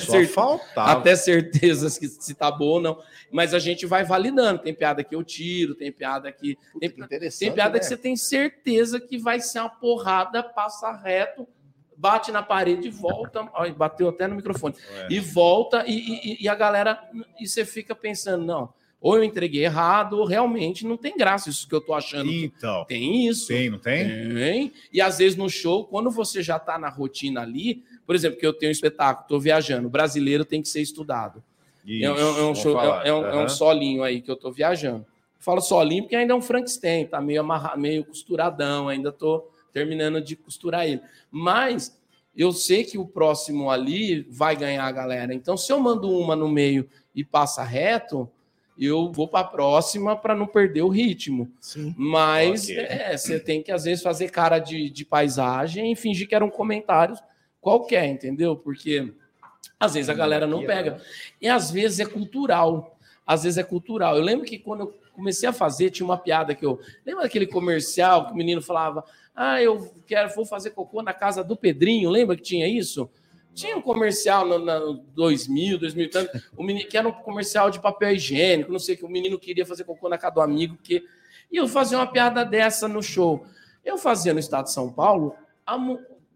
[0.76, 2.99] até certezas que se tá bom ou não.
[3.32, 4.60] Mas a gente vai validando.
[4.62, 6.58] Tem piada que eu tiro, tem piada que.
[6.80, 11.47] Tem, tem piada que você tem certeza que vai ser uma porrada, passa reto,
[11.97, 13.47] bate na parede e volta.
[13.54, 14.76] Olha, bateu até no microfone.
[14.95, 15.08] É.
[15.12, 15.93] E volta, e,
[16.34, 16.99] e- e a galera.
[17.39, 21.67] E você fica pensando, não, ou eu entreguei errado, ou realmente não tem graça isso
[21.67, 22.32] que eu tô achando.
[22.32, 23.47] Então, Tem isso.
[23.47, 24.08] tem, não tem?
[24.34, 24.73] Tem.
[24.93, 28.46] E às vezes no show, quando você já tá na rotina ali, por exemplo, que
[28.46, 31.44] eu tenho um espetáculo, tô viajando, o brasileiro tem que ser estudado.
[31.88, 34.32] É, um- é um- é um, show- é, é um, é um solinho aí que
[34.32, 35.06] eu tô viajando.
[35.39, 40.22] Falo solinho porque ainda é um Frankenstein, tá meio amarrado, meio costuradão, ainda tô terminando
[40.22, 41.02] de costurar ele.
[41.30, 42.00] Mas
[42.36, 45.34] eu sei que o próximo ali vai ganhar a galera.
[45.34, 48.30] Então, se eu mando uma no meio e passa reto,
[48.80, 51.52] eu vou para a próxima para não perder o ritmo.
[51.60, 51.94] Sim.
[51.98, 52.78] Mas Ok.
[52.80, 56.50] é, você tem que, às vezes, fazer cara de, de paisagem e fingir que eram
[56.50, 57.20] comentários
[57.63, 58.56] qualquer, entendeu?
[58.56, 59.12] Porque
[59.80, 61.02] às vezes a galera não pega.
[61.41, 62.97] E às vezes é cultural.
[63.26, 64.17] Às vezes é cultural.
[64.17, 66.80] Eu lembro que quando eu comecei a fazer, tinha uma piada que eu.
[67.06, 71.43] Lembra daquele comercial que o menino falava: Ah, eu quero, vou fazer cocô na casa
[71.43, 72.10] do Pedrinho.
[72.10, 73.10] Lembra que tinha isso?
[73.54, 77.69] Tinha um comercial no, no 2000, 2000 e tanto, o menino, que era um comercial
[77.69, 79.06] de papel higiênico, não sei o que.
[79.06, 81.04] O menino queria fazer cocô na casa do amigo, porque.
[81.52, 83.45] E eu fazia uma piada dessa no show.
[83.86, 85.78] Eu fazia no estado de São Paulo, a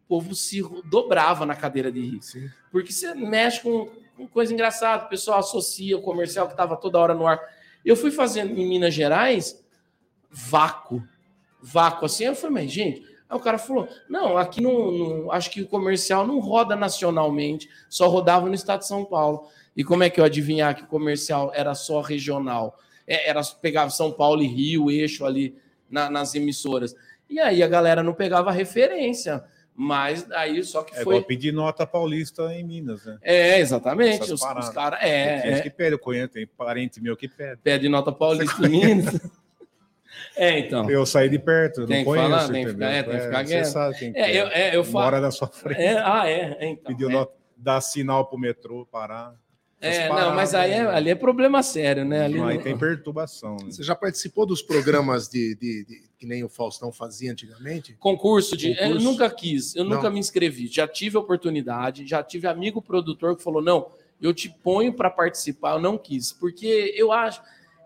[0.08, 2.22] povo se dobrava na cadeira de rir.
[2.22, 2.50] Sim.
[2.72, 6.98] Porque você mexe com, com coisa engraçada, o pessoal associa o comercial que estava toda
[7.00, 7.40] hora no ar.
[7.86, 9.64] Eu fui fazendo em Minas Gerais
[10.30, 11.04] vácuo.
[11.62, 12.26] Vácuo assim.
[12.26, 13.02] Eu falei, mas gente.
[13.30, 17.70] Aí o cara falou: não, aqui não, não- acho que o comercial não roda nacionalmente,
[17.90, 19.48] só rodava no estado de São Paulo.
[19.76, 22.80] E como é que eu adivinhar que o comercial era só regional?
[23.06, 25.56] É, era pegava São Paulo e Rio, eixo ali
[25.90, 26.96] na- nas emissoras.
[27.30, 29.44] E aí a galera não pegava referência.
[29.80, 31.16] Mas aí só que É foi.
[31.18, 33.20] igual pedir nota paulista em Minas, né?
[33.22, 34.16] É, exatamente.
[34.24, 35.00] Essas Os, os caras.
[35.04, 37.62] É, é, que pede, eu conheço, tem parente meu que pede.
[37.62, 39.20] pede nota paulista em Minas.
[40.36, 40.90] É, então.
[40.90, 43.46] Eu saí de perto, Tem não conheço, falar, tem que ficar- é, tem que ficar
[43.46, 43.66] Você quieto.
[43.66, 45.06] sabe quem que É, eu, é, eu falo.
[45.06, 45.80] Mora na sua frente.
[45.82, 46.58] É, ah, é.
[46.60, 47.14] é, Então, Pediu é.
[47.14, 49.34] nota, dar sinal pro metrô, parar.
[49.80, 52.26] É, não, mas aí é, ali é problema sério, né?
[52.26, 53.58] Ali Aí não- tem perturbação.
[53.58, 53.70] né?
[53.72, 57.94] Você já participou dos programas de, de- de- que nem o Faustão fazia antigamente?
[58.00, 58.72] Concurso de.
[58.72, 59.04] Eu Concurso?
[59.04, 59.98] nunca quis, eu Não.
[59.98, 60.66] nunca me inscrevi.
[60.68, 65.12] Já tive a oportunidade, já tive amigo produtor que falou: não, eu te ponho para
[65.12, 66.32] participar, eu não quis.
[66.34, 67.40] Porque eu acho.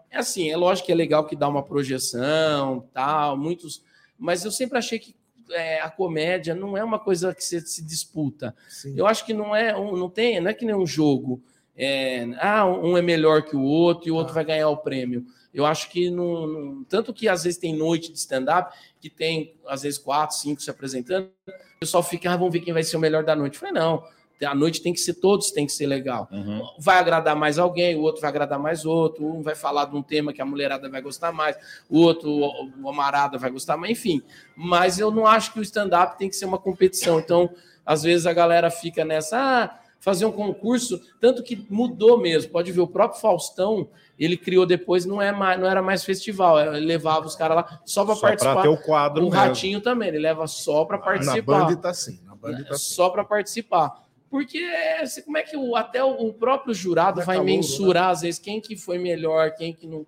[0.10, 3.84] É assim, é lógico que é legal que dá uma projeção, tal, muitos.
[4.17, 5.13] Mas eu sempre achei que
[5.51, 8.56] é, a comédia não é uma coisa que você se disputa.
[8.69, 8.93] Sim.
[8.95, 11.41] Eu acho que não é, um- não tem, não é que nem um jogo.
[11.84, 15.26] É, ah, um é melhor que o outro e o outro vai ganhar o prêmio.
[15.52, 19.56] Eu acho que não, não- tanto que às vezes tem noite de stand-up que tem
[19.67, 22.98] às vezes quatro, cinco se apresentando, o pessoal fica, ah, vamos ver quem vai ser
[22.98, 23.56] o melhor da noite.
[23.56, 24.04] Eu falei, não,
[24.46, 26.28] a noite tem que ser todos, tem que ser legal.
[26.32, 26.62] Uhum.
[26.78, 30.04] Vai agradar mais alguém, o outro vai agradar mais outro, um vai falar de um
[30.04, 31.56] tema que a mulherada vai gostar mais,
[31.89, 34.22] o outro, o o amarada vai gostar mais, enfim.
[34.56, 37.20] Mas eu não acho que o stand-up tem que ser uma competição.
[37.20, 37.50] Então,
[37.86, 42.52] às vezes a galera fica nessa, ah, fazer um concurso, tanto que mudou mesmo.
[42.52, 43.88] Pode ver, o próprio Faustão,
[44.20, 47.82] ele criou depois, não, é mais, não era mais festival, ele levava os caras lá
[47.86, 48.62] só para participar.
[48.64, 49.40] ter o quadro O mesmo.
[49.40, 51.66] Ratinho também, ele leva só para Na participar.
[51.66, 52.20] Band tá assim.
[52.26, 52.94] Na Band tá assim.
[52.94, 54.04] Só para participar.
[54.28, 58.22] Porque é, como é que o, até o, próprio jurado é vai calouro, mensurar, às
[58.22, 60.08] vezes, quem que foi melhor, quem que não.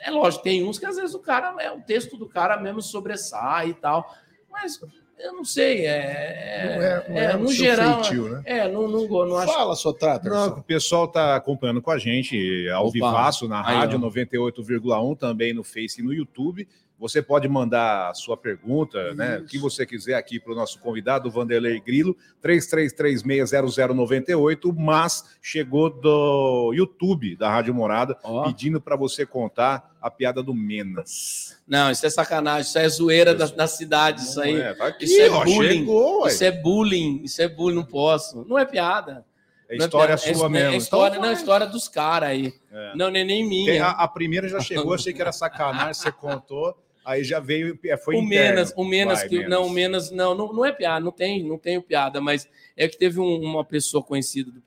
[0.00, 2.82] É lógico, tem uns que às vezes o cara, é, o texto do cara mesmo
[2.82, 4.12] sobressai e tal.
[4.50, 4.80] Mas
[5.18, 6.74] eu não sei, é.
[6.76, 8.02] Não é, não é, no o seu geral.
[8.04, 8.42] feitio, né?
[8.44, 9.52] É, não, não, go- não acho.
[9.52, 10.28] Fala, sua Trata.
[10.28, 12.92] Não, o pessoal está acompanhando com a gente ao Opa.
[12.92, 14.00] vivaço na Aí, rádio ó.
[14.10, 16.66] 98,1, também no Face e no YouTube.
[16.98, 19.38] Você pode mandar a sua pergunta, né?
[19.38, 26.72] O que você quiser aqui para o nosso convidado, Vanderlei Grilo, 33360098, mas chegou do
[26.74, 28.44] YouTube da Rádio Morada Ó.
[28.44, 31.56] pedindo para você contar a piada do Menas.
[31.66, 34.60] Não, isso é sacanagem, isso é zoeira da, da cidade, isso aí.
[34.60, 35.78] É, tá aqui, isso é ó, bullying.
[35.78, 36.26] chegou.
[36.26, 38.44] Isso é bullying, isso é bullying, não posso.
[38.48, 39.24] Não é piada.
[39.68, 40.72] É Não história piada, sua é, mesmo.
[40.72, 42.54] É história, Então não, é história dos caras aí.
[42.72, 42.96] É.
[42.96, 43.70] Não, nem, nem minha.
[43.70, 46.74] Tem- a, a primeira já chegou, achei que era sacanagem, você contou,
[47.08, 48.54] aí já veio, é, foi o interno.
[48.56, 51.42] Menas, o Menas, Vai, que, não, o Menas, não, não, não é piada, não tem,
[51.42, 54.62] não tenho piada, mas é que teve um- uma pessoa conhecida do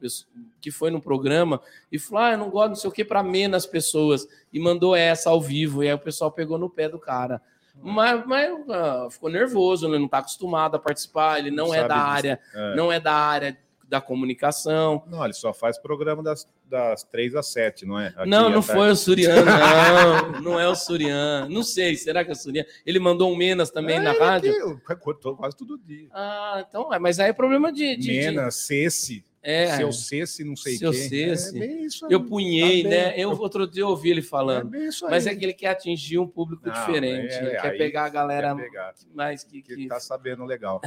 [0.60, 3.22] que foi no programa e falou: Ah, eu não gosto, não sei o que, para
[3.24, 7.00] menos pessoas, e mandou essa ao vivo, e aí o pessoal pegou no pé do
[7.00, 7.42] cara.
[7.82, 9.98] Mas, mas ah, ficou nervoso, né?
[9.98, 12.06] não está acostumado a participar, ele não, Não é da disso.
[12.08, 12.76] área, É.
[12.76, 13.58] não é da área
[13.92, 15.04] da comunicação.
[15.08, 18.08] Não, ele só faz programa das, das 3 às 7, não é?
[18.16, 18.72] Aqui não, não tarde.
[18.82, 20.42] foi o Surian, não.
[20.42, 21.48] Não é o Surian.
[21.50, 22.64] Não sei, será que é o Surian?
[22.86, 24.80] Ele mandou um Menas também É, na rádio?
[24.88, 26.08] que- Cortou quase todo dia.
[26.12, 27.98] Ah, então, é, mas aí é problema de.
[27.98, 31.10] de, de- Menas, Cesse, é, seu Cesse, não sei Seu quem.
[31.10, 31.62] Cesse.
[31.62, 33.14] É isso eu punhei, Tá né?
[33.18, 34.74] Eu outro dia ouvi ele É falando.
[34.74, 34.90] aí.
[35.10, 37.34] Mas é que ele quer atingir um público Não, diferente.
[37.34, 39.62] é, ele quer pegar a galera Quer pegar, mais que.
[39.62, 40.80] que que- tá sabendo legal.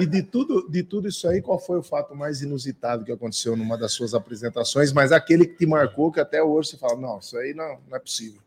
[0.00, 3.56] E de tudo, de tudo isso aí, qual foi o fato mais inusitado que aconteceu
[3.56, 4.92] numa das suas apresentações?
[4.92, 7.96] Mas aquele que te marcou, que até hoje você fala, não, isso aí não, não
[7.96, 8.40] é possível.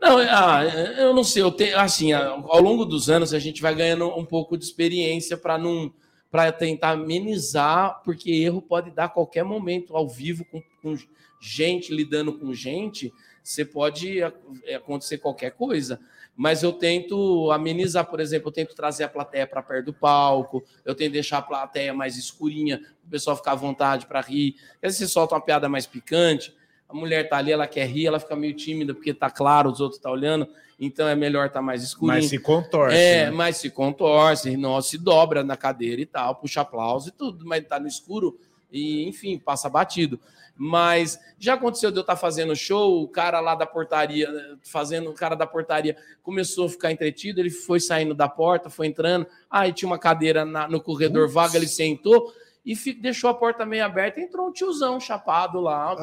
[0.00, 0.64] Não, ah,
[0.98, 4.24] eu não sei, eu tenho assim, ao longo dos anos a gente vai ganhando um
[4.24, 5.92] pouco de experiência para não
[6.30, 10.96] para tentar amenizar, porque erro pode dar a qualquer momento ao vivo com, com
[11.38, 13.12] gente lidando com gente,
[13.44, 14.32] você pode a-
[14.74, 16.00] acontecer qualquer coisa.
[16.36, 20.64] Mas eu tento amenizar, por exemplo, eu tento trazer a plateia para perto do palco,
[20.84, 24.56] eu tento deixar a plateia mais escurinha, o pessoal ficar à vontade para rir.
[24.76, 26.54] Às vezes você solta uma piada mais picante,
[26.88, 29.80] a mulher tá ali, ela quer rir, ela fica meio tímida porque tá claro, os
[29.80, 32.16] outros tá olhando, então é melhor tá mais escurinho.
[32.16, 32.96] Mas se contorce.
[32.96, 33.30] é, né?
[33.30, 37.66] mas se contorce, não, se dobra na cadeira e tal, puxa aplauso e tudo, mas
[37.66, 38.38] tá no escuro
[38.72, 40.18] e, enfim, passa batido.
[40.56, 44.28] Mas já aconteceu de eu estar fazendo show, o cara lá da portaria,
[44.62, 48.86] fazendo, o cara da portaria começou a ficar entretido, ele foi saindo da porta, foi
[48.86, 52.32] entrando, aí tinha uma cadeira na- no corredor vaga, ele sentou
[52.64, 56.02] e fi- deixou a porta meio aberta, entrou um tiozão chapado lá, tá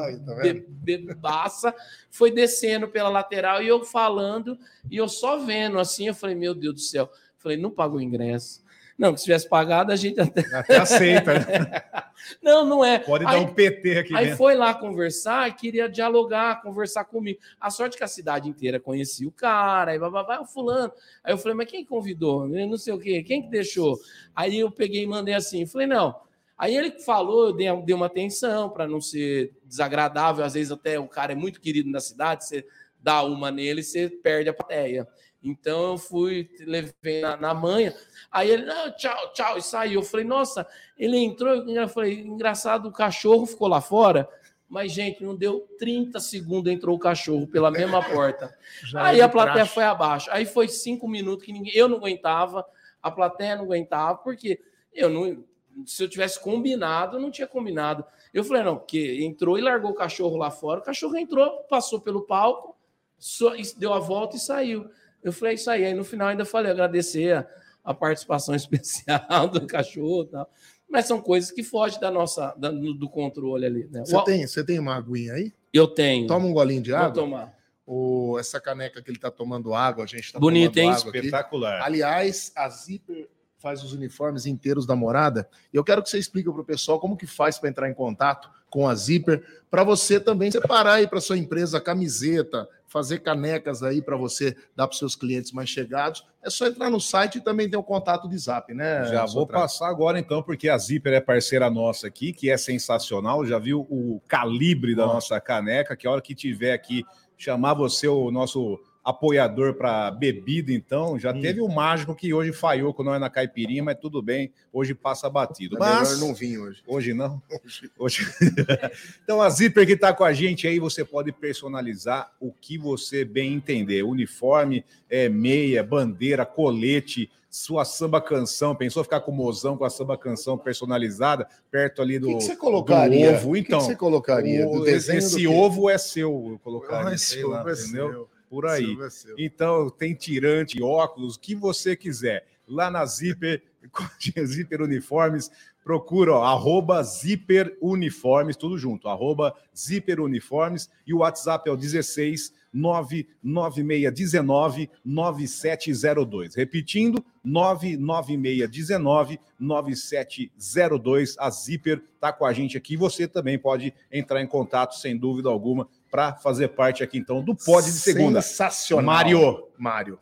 [0.52, 1.74] be- bebaça,
[2.10, 4.58] foi descendo pela lateral e eu falando,
[4.90, 7.10] e eu só vendo assim, eu falei, meu Deus do céu.
[7.38, 8.62] Falei, não pagou o ingresso.
[9.00, 10.42] Não, que se tivesse pagado, a gente até.
[10.54, 11.32] Até aceita.
[11.32, 11.82] né?
[12.42, 12.98] Não, não é.
[12.98, 17.40] Pode dar Aí- um PT aqui Aí foi lá conversar e queria dialogar, conversar comigo.
[17.58, 20.92] A sorte que a cidade inteira conhecia o cara, aí bababá, o fulano.
[21.24, 22.46] Aí eu falei, mas quem convidou?
[22.46, 23.98] Não sei o quê, quem que deixou?
[24.36, 26.14] Aí eu peguei e mandei assim, falei, não.
[26.58, 31.00] Aí ele falou, eu dei, dei uma atenção para não ser desagradável, às vezes até
[31.00, 32.66] o cara é muito querido na cidade, você
[33.02, 35.08] dá uma nele, você perde a plateia.
[35.42, 37.94] Então eu fui, levei na, na manha.
[38.30, 40.00] Aí ele, não, tchau, tchau, e saiu.
[40.00, 40.66] Eu falei, nossa,
[40.98, 44.28] ele entrou, eu falei, engraçado, o cachorro ficou lá fora.
[44.68, 48.56] Mas, gente, não deu 30 segundos, entrou o cachorro pela mesma porta.
[48.94, 49.74] Aí a plateia praxe.
[49.74, 50.30] foi abaixo.
[50.30, 52.64] Aí foi cinco minutos que ninguém, eu não aguentava,
[53.02, 54.60] a plateia não aguentava, porque
[54.94, 55.42] eu não,
[55.84, 58.04] se eu tivesse combinado, eu não tinha combinado.
[58.32, 60.78] Eu falei, não, porque entrou e largou o cachorro lá fora.
[60.80, 62.76] O cachorro entrou, passou pelo palco,
[63.18, 64.88] só- deu a volta e saiu.
[65.22, 65.84] Eu falei, é isso aí.
[65.84, 67.46] Aí no final ainda falei, agradecer a,
[67.84, 70.50] a participação especial do cachorro e tal.
[70.88, 73.88] Mas são coisas que fogem da nossa, da- do controle ali.
[73.90, 74.00] Né?
[74.04, 75.52] Você O- tem, você tem uma aguinha aí?
[75.72, 76.26] Eu tenho.
[76.26, 77.12] Toma um golinho de Vou água.
[77.14, 77.60] tomar.
[77.86, 80.96] Ou essa caneca que ele tá tomando água, a gente tá Bonito, tomando hein?
[80.98, 81.18] água aqui.
[81.18, 81.82] Espetacular.
[81.82, 83.28] Aliás, a Zipper
[83.58, 85.48] faz os uniformes inteiros da morada.
[85.72, 87.94] E eu quero que você explique para o pessoal como que faz para entrar em
[87.94, 93.84] contato com a Zipper, para você também separar aí para sua empresa camiseta, fazer canecas
[93.84, 96.26] aí para você dar para seus clientes mais chegados.
[96.42, 99.04] É só entrar no site e também tem o contato de Zap, né?
[99.04, 103.46] Já vou passar agora então, porque a Zipper é parceira nossa aqui, que é sensacional.
[103.46, 107.04] Já viu o calibre da nossa caneca, que a hora que tiver aqui,
[107.38, 111.18] chamar você o nosso apoiador para bebida, então.
[111.18, 111.40] Já Hum.
[111.40, 115.28] teve o mágico que hoje falhou com nós na caipirinha, mas tudo bem, hoje passa
[115.30, 115.76] batido.
[115.76, 116.82] É Mas melhor não vir hoje.
[116.86, 117.42] Hoje não.
[117.98, 118.26] Hoje...
[119.24, 123.24] então, a Zipper que está com a gente aí, você pode personalizar o que você
[123.24, 124.02] bem entender.
[124.02, 128.74] Uniforme, é, meia, bandeira, colete, sua samba canção.
[128.76, 132.42] Pensou ficar com o mozão com a samba canção personalizada, perto ali do, que, que
[132.44, 133.32] você colocaria?
[133.32, 133.50] do ovo?
[133.50, 134.68] O que que Então, você colocaria?
[134.68, 138.10] o- Do desenho esse ovo é seu, eu colocaria, Ah, esse lá, ovo é entendeu?
[138.10, 138.28] seu.
[138.50, 138.98] Por aí.
[139.00, 139.08] É.
[139.38, 142.44] Então, tem tirante, óculos, o que você quiser.
[142.66, 143.62] Lá na Zipper,
[144.44, 145.48] Zipper Uniformes,
[145.84, 151.76] procura, ó, arroba Zipper Uniformes, tudo junto, arroba Zipper Uniformes, e o WhatsApp é o
[151.76, 156.54] 16 99619 9702.
[156.54, 161.36] Repetindo, 99619 9702.
[161.38, 162.96] A Zipper está com a gente aqui.
[162.96, 167.54] Você também pode entrar em contato, sem dúvida alguma, para fazer parte aqui, então, do
[167.54, 168.42] Pod de Segunda.
[168.42, 169.04] Sensacional.
[169.04, 169.68] Mário.
[169.78, 170.18] Mário.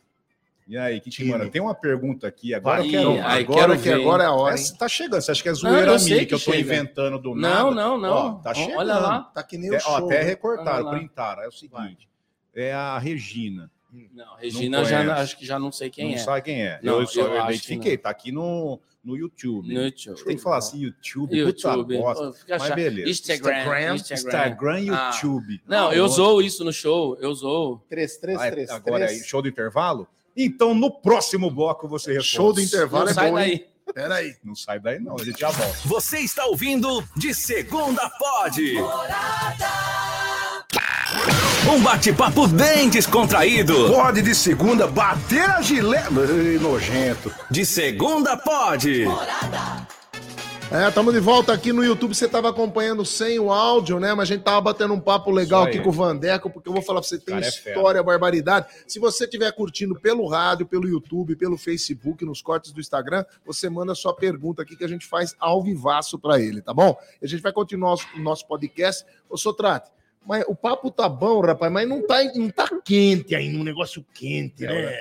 [0.67, 1.31] E aí, que te Time.
[1.31, 1.49] manda?
[1.49, 3.27] Tem uma pergunta aqui, agora Aí, eu quero.
[3.27, 4.65] aí, agora quero que ver, agora é a É, hora, hein?
[4.79, 6.45] tá chegando, você acha que é Não, zoeira eu sei minha que que eu tô
[6.53, 6.59] chega.
[6.59, 7.55] inventando do nada?
[7.65, 8.13] Não, não, não.
[8.13, 8.77] Ó, tá Ó, chegando.
[8.79, 9.23] Olha lá.
[9.35, 10.07] Tá que nem É, o ó, show.
[10.07, 10.25] até né?
[10.25, 11.43] recortaram, printaram.
[11.43, 12.07] É o seguinte:
[12.55, 13.71] é a Regina.
[14.13, 15.21] Não, Regina, já, conhece.
[15.23, 16.19] acho que já não sei quem não é.
[16.19, 16.79] sabe quem é.
[16.83, 19.73] Não, eu só eu acho identifiquei, que tá aqui no, no YouTube.
[19.73, 20.25] No YouTube.
[20.25, 21.97] Tem que falar assim, YouTube, YouTube.
[21.97, 22.33] puta bosta.
[22.59, 23.11] Mas beleza.
[23.11, 23.95] Instagram.
[23.95, 25.11] Instagram e Ah.
[25.15, 25.61] YouTube.
[25.67, 27.17] Não, eu zoo isso no show.
[27.21, 27.81] Eu zoo.
[27.89, 28.71] 3333.
[28.71, 30.07] Ah, Agora aí, show do intervalo?
[30.37, 32.29] Então, no próximo bloco você responde.
[32.29, 33.67] Show do intervalo Não é sai bom, daí.
[33.95, 34.35] Pera aí.
[34.45, 35.17] Não sai daí, não.
[35.19, 35.79] A gente já volta.
[35.87, 38.75] Você está ouvindo de Segunda Pod.
[41.71, 43.91] Um bate-papo bem descontraído.
[43.91, 46.09] Pode de segunda bater a gilete.
[46.19, 47.31] Ei, Nojento.
[47.51, 49.05] De Segunda Pod.
[50.71, 52.15] É, estamos de volta aqui no YouTube.
[52.15, 54.15] Você estava acompanhando sem o áudio, né?
[54.15, 56.81] Mas a gente tava batendo um papo legal aqui com o Vandeco, porque eu vou
[56.81, 58.67] falar pra você, tem Cara, é história, barbaridade.
[58.87, 63.69] Se você estiver curtindo pelo rádio, pelo YouTube, pelo Facebook, nos cortes do Instagram, você
[63.69, 66.97] manda sua pergunta aqui que a gente faz ao vivaço para ele, tá bom?
[67.21, 69.05] E a gente vai continuar o nosso podcast.
[69.29, 69.91] Ô, Sotrate,
[70.27, 74.05] mas o papo tá bom, rapaz, mas não tá, não tá quente ainda, um negócio
[74.15, 74.99] quente, né?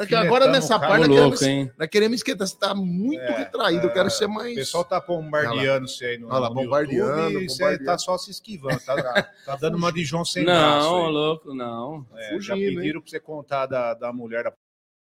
[0.00, 2.46] É que agora nessa parte nós louco, queremos, nós queremos esquentar.
[2.48, 4.52] Você tá muito É, retraído, eu quero ser mais.
[4.52, 7.84] O pessoal tá bombardeando você aí no, Olha lá, no bombardeando, YouTube e você bombardeando.
[7.86, 8.80] tá só se esquivando.
[8.84, 10.96] Tá, tá dando uma de João sem Não, braço.
[11.06, 11.12] aí.
[11.12, 12.06] louco, não.
[12.16, 14.52] É, Fugindo, já pediram pra você contar da, da mulher da.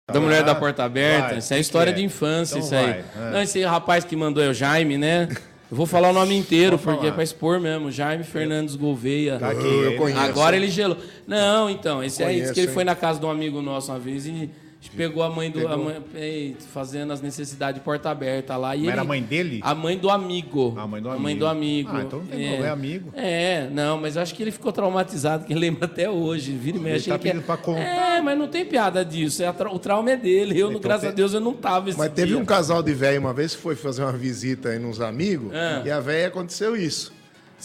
[0.10, 1.28] Da mulher da porta aberta.
[1.32, 1.93] vai, isso é história é?
[1.93, 2.86] de infância, Então isso aí.
[2.86, 3.32] vai, é.
[3.34, 5.28] Não, esse rapaz que mandou é o Jaime, né?
[5.69, 7.10] Eu vou falar o nome inteiro, Pode porque falar.
[7.10, 7.91] é pra expor mesmo.
[7.91, 9.38] Jaime Fernandes Gouveia.
[9.38, 10.19] Tá aqui, Eu conheço.
[10.21, 10.97] Agora ele gelou.
[11.27, 12.73] Não, então, esse aí Conheço, disse que ele hein?
[12.73, 14.49] foi na casa de um amigo nosso uma vez e
[14.96, 15.68] pegou a mãe do.
[15.68, 18.76] a mãe- é, fazendo as necessidades de porta aberta lá.
[18.76, 19.60] E Mas era a ele- mãe dele?
[19.63, 20.74] A mãe do amigo.
[20.78, 21.40] A mãe do A mãe amigo.
[21.40, 21.90] do amigo.
[21.94, 22.48] Ah, então não tem é.
[22.50, 23.12] problema, é amigo.
[23.16, 26.52] É, não, mas acho que ele ficou traumatizado, que ele lembra até hoje.
[26.54, 27.10] Vira e Ele mexe.
[27.10, 27.82] tá ele quer- pedindo pra contar.
[27.82, 29.44] É, mas não tem piada disso.
[29.44, 30.58] É tra- o trauma é dele.
[30.60, 32.38] Eu, Então graças tem- a Deus, eu não tava esse Mas teve dia.
[32.38, 35.82] um casal de velho uma vez que foi fazer uma visita aí nos amigos Ah.
[35.86, 37.12] e a velha aconteceu isso.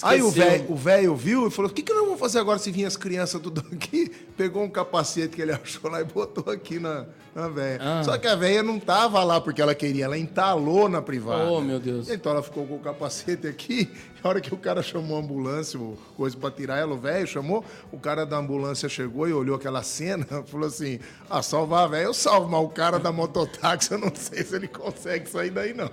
[0.00, 0.50] Aí o Esqueceu.
[0.50, 2.87] velho o velho viu e falou: O que, que nós vamos fazer agora se vir
[2.87, 4.11] as crianças tudo aqui?
[4.37, 7.78] Pegou um capacete que ele achou lá e botou aqui na, na velha.
[7.83, 8.02] Ah.
[8.02, 11.44] Só que a velha não tava lá porque ela queria, ela entalou na privada.
[11.44, 12.09] Oh, meu Deus.
[12.09, 13.90] Então ela ficou com o capacete aqui.
[14.22, 15.80] A hora que o cara chamou a ambulância,
[16.16, 19.82] coisa pra tirar ela, o velho chamou, o cara da ambulância chegou e olhou aquela
[19.82, 23.98] cena, falou assim: Ah, salvar a velha, eu salvo, mas o cara da mototáxi, eu
[23.98, 25.90] não sei se ele consegue sair daí, não.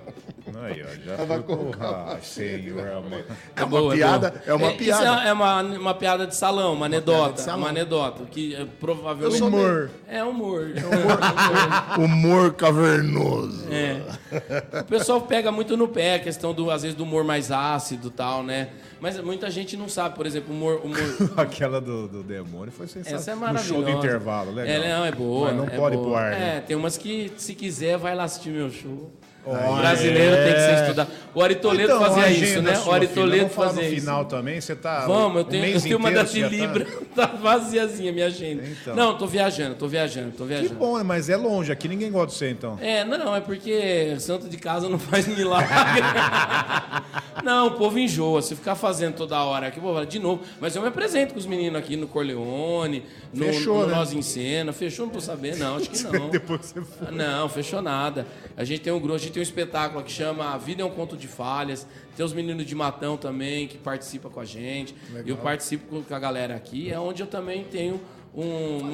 [0.62, 2.86] Aí, ó, já Tava capacete, senhor.
[2.86, 4.42] É uma boa, piada, boa.
[4.46, 5.24] é uma isso piada.
[5.24, 7.42] É, é uma, uma piada de salão, uma anedota.
[7.42, 7.60] salão.
[7.60, 8.24] Uma anedota.
[8.24, 9.34] Que é, provavelmente.
[9.34, 9.90] Eu sou humor.
[10.08, 10.70] É humor.
[11.98, 13.66] Humor cavernoso.
[13.70, 14.00] É.
[14.80, 18.10] O pessoal pega muito no pé a questão do, às vezes, do humor mais ácido
[18.20, 18.68] tal, né?
[19.00, 20.82] Mas muita gente não sabe, por exemplo, humor.
[20.84, 20.98] humor...
[21.38, 23.18] Aquela do, do demônio foi sensacional.
[23.18, 23.68] Essa é No maravilhosa.
[23.74, 24.74] show do intervalo, legal.
[24.84, 25.46] É, não, é boa.
[25.48, 26.06] Mas não é pode boa.
[26.08, 26.60] pro ar, É, né?
[26.66, 29.10] tem umas que, se quiser, vai lá assistir meu show.
[29.50, 31.10] O brasileiro tem que ser estudado.
[31.32, 32.74] O Ari Toledo Então, fazia isso, né?
[32.74, 33.20] sua, O Ari filho.
[33.20, 33.94] Toledo Vamos falar fazia isso.
[34.00, 35.06] final também, você tá...
[35.06, 38.64] Vamos, eu tenho, eu mês tenho uma da já tá- Libra, tá vaziazinha minha agenda.
[38.66, 38.96] Então.
[38.96, 40.74] Não, tô viajando, tô viajando, tô Que viajando.
[40.74, 42.76] bom, mas é longe, aqui ninguém gosta de você, então.
[42.82, 45.70] É, não, é porque santo de casa não faz milagre.
[47.44, 48.42] não, o povo enjoa.
[48.42, 50.42] Se ficar fazendo toda hora aqui, vou falar de novo.
[50.60, 53.94] Mas eu me apresento com os meninos aqui no Corleone, no, Fechou, no né?
[53.94, 54.72] Nós em Cena.
[54.72, 56.28] Fechou, não tô sabendo, não, acho que não.
[56.28, 57.10] Depois você foi.
[57.14, 58.26] Não, fechou nada.
[58.56, 60.84] A gente tem um grupo, a gente tem um espetáculo que chama A Vida é
[60.84, 61.86] um Conto de Falhas.
[62.16, 64.94] Tem os meninos de Matão também que participam com a gente.
[65.26, 66.90] Eu participo com a galera aqui.
[66.90, 68.00] É onde eu também tenho
[68.34, 68.44] um,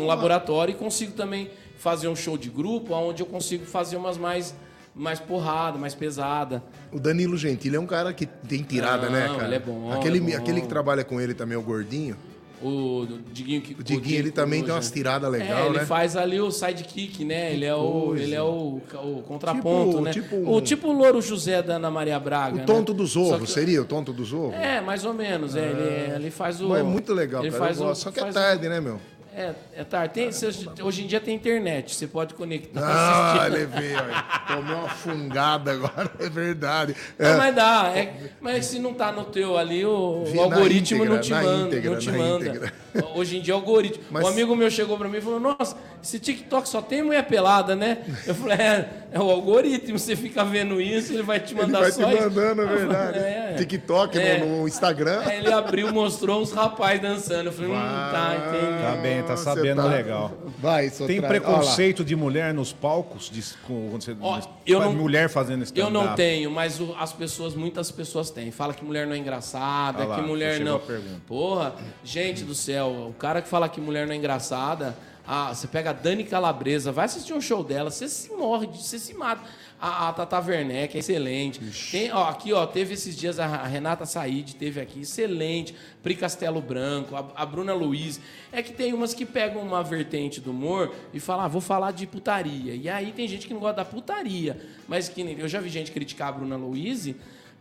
[0.03, 4.17] um laboratório e consigo também fazer um show de grupo, onde eu consigo fazer umas
[4.17, 4.55] mais
[4.99, 6.63] mais porrada, mais pesada.
[6.91, 9.45] O Danilo Gentili é um cara que tem tirada, Não, né, cara?
[9.45, 10.37] ele é bom, Aquele, é bom.
[10.43, 12.17] aquele que trabalha com ele também, o gordinho.
[12.63, 15.85] O Diguinho que O Diguinho, ele também tem umas tiradas É, legais, ele né?
[15.85, 17.53] faz ali o sidekick, né?
[17.53, 20.11] Ele é o, ele é o, o contraponto, Tipo- né?
[20.13, 22.63] tipo um- O tipo o Louro José da Ana Maria Braga.
[22.63, 22.99] O tonto né?
[22.99, 24.55] dos ovos, que- seria o tonto dos ovos?
[24.55, 25.55] É, mais ou menos.
[25.55, 26.69] É, ele, ele faz o.
[26.71, 27.65] Mas é muito legal, ele cara.
[27.65, 27.95] Faz o.
[27.95, 28.99] Só que é faz o- tarde, né, meu?
[29.39, 30.15] É, é tarde.
[30.15, 30.49] Tem, cê-
[30.83, 32.81] hoje em dia tem internet, você pode conectar.
[32.83, 34.47] Ah, veio aí.
[34.49, 36.97] Tomei uma fungada agora, é verdade.
[37.19, 37.93] Não, É, mas dá.
[37.95, 41.51] É, mas se não tá no teu ali, o, o algoritmo na não te íntegra,
[41.53, 41.67] manda.
[41.67, 42.47] íntegra, não te manda.
[42.47, 42.73] íntegra.
[43.15, 44.05] Hoje em dia é algoritmo.
[44.11, 47.27] Mas- Um amigo meu chegou pra mim e falou: Nossa, esse TikTok só tem mulher
[47.27, 47.99] pelada, né?
[48.27, 49.99] Eu falei: É, é o algoritmo.
[49.99, 52.23] Você fica vendo isso, ele vai te ele mandar vai te só isso.
[52.23, 53.19] mandando, é Eu falei, verdade.
[53.19, 53.55] É, é.
[53.59, 54.39] TikTok É.
[54.39, 55.23] no, no Instagram.
[55.27, 57.47] Aí ele abriu, mostrou uns rapazes dançando.
[57.49, 58.83] Eu falei: Hum, tá, entendi.
[58.83, 60.33] Tá bem, tá sabendo tá- legal.
[60.59, 63.29] Vai, só Tem preconceito de mulher nos palcos?
[63.31, 66.95] De, com, quando você, Ó, eu não- mulher fazendo esse Eu não tenho, mas o-
[66.99, 68.51] as pessoas, muitas pessoas têm.
[68.51, 70.77] Fala que mulher não é engraçada, Ah lá, que mulher não.
[70.77, 71.21] a pergunta.
[71.27, 75.67] Porra, gente do céu, o cara que fala que mulher não é engraçada, ah, você
[75.67, 79.43] pega a Dani Calabresa, vai assistir um show dela, você se morre, você se mata.
[79.79, 81.61] A, a Tata Werneck é excelente.
[81.91, 85.75] Tem, ó, aqui, ó, teve esses dias a a Renata Said, teve aqui, excelente.
[86.03, 88.21] Pri Castelo Branco, a, a Bruna Luiz.
[88.53, 91.91] É que tem umas que pegam uma vertente do humor e falam, ah, vou falar
[91.91, 92.75] de putaria.
[92.75, 94.59] E aí tem gente que não gosta da putaria.
[94.89, 97.15] Mas que eu já vi gente criticar a Bruna Luiz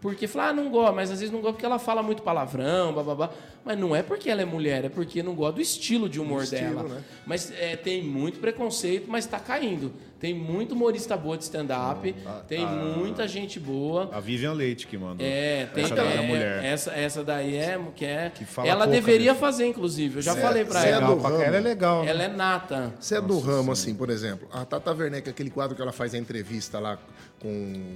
[0.05, 2.93] porque fala, ah, não gosta, mas às vezes não gosta porque ela fala muito palavrão,
[2.93, 3.31] bababá.
[3.65, 6.43] Mas não é porque ela é mulher, é porque não gosta do estilo de humor
[6.43, 6.83] estilo, dela.
[6.83, 7.03] né?
[7.25, 9.91] Mas é, tem muito preconceito, mas tá caindo.
[10.19, 12.15] Tem muito humorista boa de stand-up,
[12.47, 14.07] tem muita gente boa.
[14.13, 15.25] A Vivian Leite que mandou.
[15.25, 16.63] É, tem Essa daí é é, mulher.
[16.63, 18.29] Essa, essa daí é que é.
[18.29, 19.39] Que fala ela pouca deveria mesmo.
[19.39, 20.17] fazer, inclusive.
[20.17, 21.07] Eu já Cê- falei pra cê é ela.
[21.07, 21.41] do ramo.
[21.41, 22.05] ela é legal.
[22.05, 22.93] Ela é nata.
[22.99, 24.47] Você é do ramo, assim, por exemplo.
[24.51, 26.99] A Tata Werneck, aquele quadro que ela faz a entrevista lá
[27.39, 27.95] com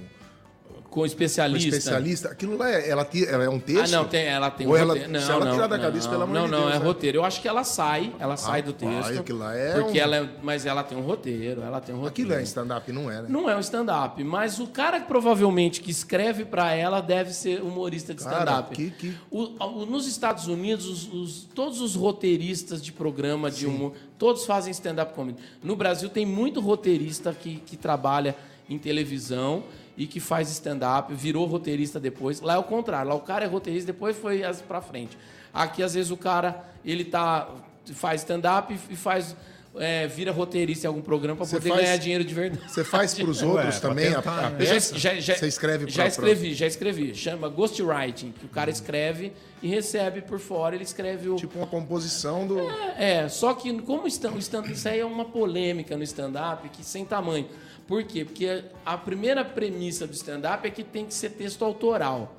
[0.90, 1.68] Com especialista.
[1.68, 3.92] especialista, aquilo lá é, ela, ti- ela é um Ah, texto?
[3.92, 5.12] não, tem, ela tem Ou um ela- roteiro.
[5.12, 6.78] Não, se ela não, tirar da não, cabeça, pelo amor não, de não, Deus, é
[6.80, 6.84] né?
[6.84, 7.18] roteiro.
[7.18, 9.20] Eu acho que ela sai, ela sai do texto.
[9.20, 11.98] aquilo lá é porque um- ela é, mas ela tem um roteiro, ela tem um
[12.00, 12.28] roteiro.
[12.28, 13.26] Aquilo é stand-up, não é, né?
[13.28, 17.62] Não é um stand-up, mas o cara que provavelmente que escreve pra ela deve ser
[17.62, 18.74] humorista de stand-up.
[18.74, 23.64] que- que- O- o- nos Estados Unidos, os- os- todos os roteiristas de programa de
[23.64, 25.38] humor, todos fazem stand-up comedy.
[25.62, 28.34] No Brasil tem muito roteirista que, que trabalha
[28.68, 29.62] em televisão
[30.00, 32.40] e que faz stand-up, virou roteirista depois.
[32.40, 35.18] Lá é o contrário, lá o cara é roteirista, depois foi pra frente.
[35.52, 37.50] Aqui, às vezes, o cara ele tá,
[37.92, 39.36] faz stand-up e faz...
[39.80, 42.62] é, vira roteirista em algum programa para poder faz- ganhar dinheiro de verdade.
[42.70, 44.56] Você faz pros Ué, outros pra também a, tentar, a né?
[44.58, 44.98] Peça?
[44.98, 47.14] já, já, Você escreve já pra- escrevi, já escrevi.
[47.14, 51.36] Chama ghostwriting, que o cara escreve e recebe por fora, ele escreve o.
[51.36, 52.58] Tipo uma composição do...
[52.98, 56.84] É, só que como stand, o stand, isso aí é uma polêmica no stand-up que
[56.84, 57.46] sem tamanho.
[57.86, 58.24] Por quê?
[58.24, 62.36] Porque a primeira premissa do stand-up é que tem que ser texto autoral.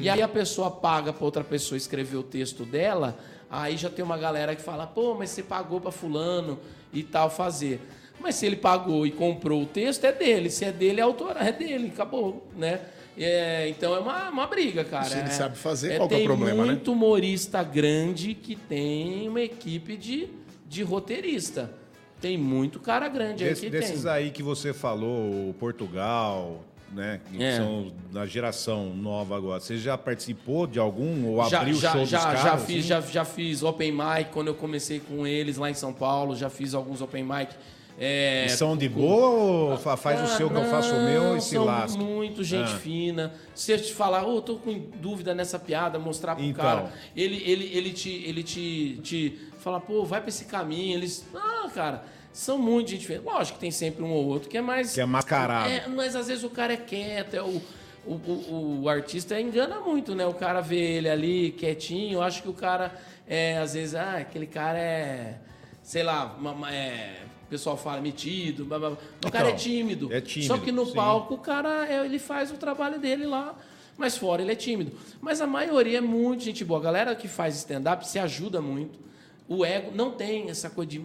[0.00, 3.14] E aí a pessoa paga para outra pessoa escrever o texto dela,
[3.50, 6.58] aí já tem uma galera que fala, pô, mas você pagou para fulano
[6.92, 7.80] e tal fazer.
[8.20, 10.48] Mas se ele pagou e comprou o texto, é dele.
[10.50, 12.80] Se é dele, é autoral, é dele, acabou, né?
[13.18, 15.04] É, então é uma, uma briga, cara.
[15.04, 16.72] Se ele É- sabe fazer, é, qual que é o tem problema, né?
[16.72, 20.28] muito humorista grande que tem uma equipe de,
[20.68, 21.72] de roteirista.
[22.20, 24.10] Tem muito cara grande aí Desse- que desses tem.
[24.10, 27.20] aí que você falou, Portugal, né?
[27.30, 27.56] Que É.
[27.56, 29.60] são da geração nova agora.
[29.60, 32.42] Você já participou de algum ou já, abriu já, show já, dos caras?
[32.42, 32.88] já fiz, assim?
[32.88, 36.34] já, já fiz open mic quando eu comecei com eles lá em São Paulo.
[36.36, 37.48] Já fiz alguns open mic.
[37.98, 41.34] É, são de boa ou fa- faz o Ah, seu que eu faço o meu
[41.34, 41.96] e se são lasca?
[41.98, 42.76] muito gente Ah.
[42.78, 43.32] fina.
[43.54, 46.62] Se eu te falar, ô, tô com dúvida nessa piada, mostrar pro Então.
[46.62, 50.94] cara, ele, ele, ele te, ele te, te fala, pô, vai pra esse caminho.
[50.98, 52.04] Eles, ah, cara,
[52.38, 53.22] são muito gente fina.
[53.24, 54.92] Lógico que tem sempre um ou outro que é mais.
[54.94, 55.70] Que é mascarado.
[55.70, 57.62] É, mas às vezes o cara é quieto, é o,
[58.06, 60.26] o, o, o artista engana muito, né?
[60.26, 62.94] O cara vê ele ali quietinho, acho que o cara
[63.26, 65.38] é, às vezes, ah, aquele cara é,
[65.82, 68.98] sei lá, uma- é, o pessoal fala metido, blá, blá, blá.
[69.26, 70.12] o cara é Então, tímido.
[70.12, 70.92] é tímido, Só que no sim.
[70.94, 73.56] palco o cara é, ele faz o trabalho dele lá,
[73.96, 74.92] mas fora ele é tímido.
[75.22, 76.80] Mas a maioria é muito gente boa.
[76.80, 78.98] A galera que faz stand-up se ajuda muito.
[79.48, 80.98] O ego não tem essa coisa de,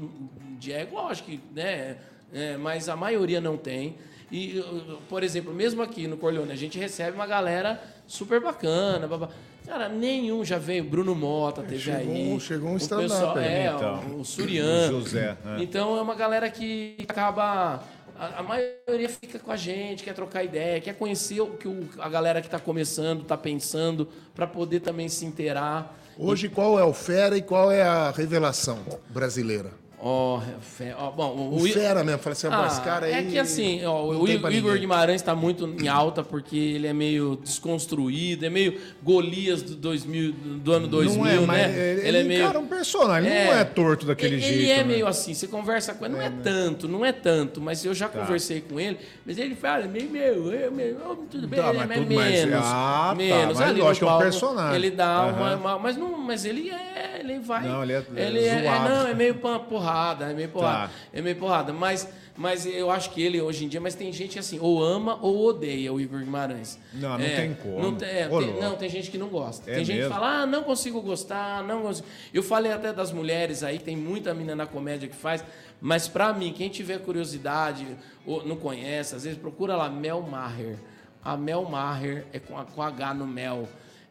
[0.61, 1.97] de ego, lógico que, né?
[2.33, 3.95] é, mas a maioria não tem.
[4.31, 4.63] E,
[5.09, 9.05] por exemplo, mesmo aqui no Corleone, a gente recebe uma galera super bacana.
[9.07, 9.27] babá.
[9.65, 10.83] Cara, nenhum já veio.
[10.83, 12.31] Bruno Mota teve chegou aí.
[12.31, 13.95] um- chegou um pessoal- aí, É, então.
[14.11, 14.21] o.
[14.21, 15.61] O José, é.
[15.63, 17.83] Então é uma galera que acaba.
[18.17, 21.89] A, a maioria fica com a gente, quer trocar ideia, quer conhecer o que o-
[21.99, 25.97] a galera que está começando está pensando, para poder também se inteirar.
[26.17, 29.71] Hoje, qual é o fera e qual é a revelação brasileira?
[30.03, 33.13] Ó, fe- ó, bom, o, O, fera mesmo, fala assim, ah, esse cara aí...
[33.13, 34.79] é que assim, ó, o, Igor ninguém.
[34.79, 40.31] Guimarães está muito em alta porque ele é meio desconstruído, é meio Golias do, 2000,
[40.33, 41.91] do ano 2000, não é, né?
[42.07, 44.59] ele, ele encara um personagem, ele não é torto daquele ele, jeito.
[44.61, 44.83] Ele é né?
[44.85, 48.09] meio assim, você conversa com ele, não é, tanto, não é tanto, mas eu já
[48.09, 48.19] Tá.
[48.21, 51.73] conversei com ele, mas ele fala, meio, meu, eu, meu, oh, tudo bem, Tá, é,
[51.73, 53.59] mas tudo mais- menos, Ah, tá, menos.
[53.59, 54.75] mas Ali no lógico, é um personagem.
[54.77, 55.57] Ele dá uma, Aham.
[55.59, 58.79] uma- mas não, mas ele é, ele vai, Não, ele é- é ele é, é,
[58.79, 59.59] não, é meio pa-
[59.91, 60.93] porrada, é meio porrada, Tá.
[61.13, 64.37] é meio porrada, mas, mas eu acho que ele hoje em dia, mas tem gente
[64.39, 66.79] assim, ou ama ou odeia o Igor Guimarães.
[66.93, 67.81] Não, não É, tem como.
[67.81, 69.69] Não tem, é, tem- não, tem gente que não gosta.
[69.69, 70.13] É tem gente que mesmo?
[70.15, 72.07] fala, ah, não consigo gostar, não consigo.
[72.33, 75.43] Eu falei até das mulheres aí, tem muita menina na comédia que faz,
[75.79, 77.85] mas pra mim, quem tiver curiosidade
[78.25, 80.77] ou não conhece, às vezes procura lá Mel Maher.
[81.23, 83.67] A Mel Maher é com, a- com H no Mel.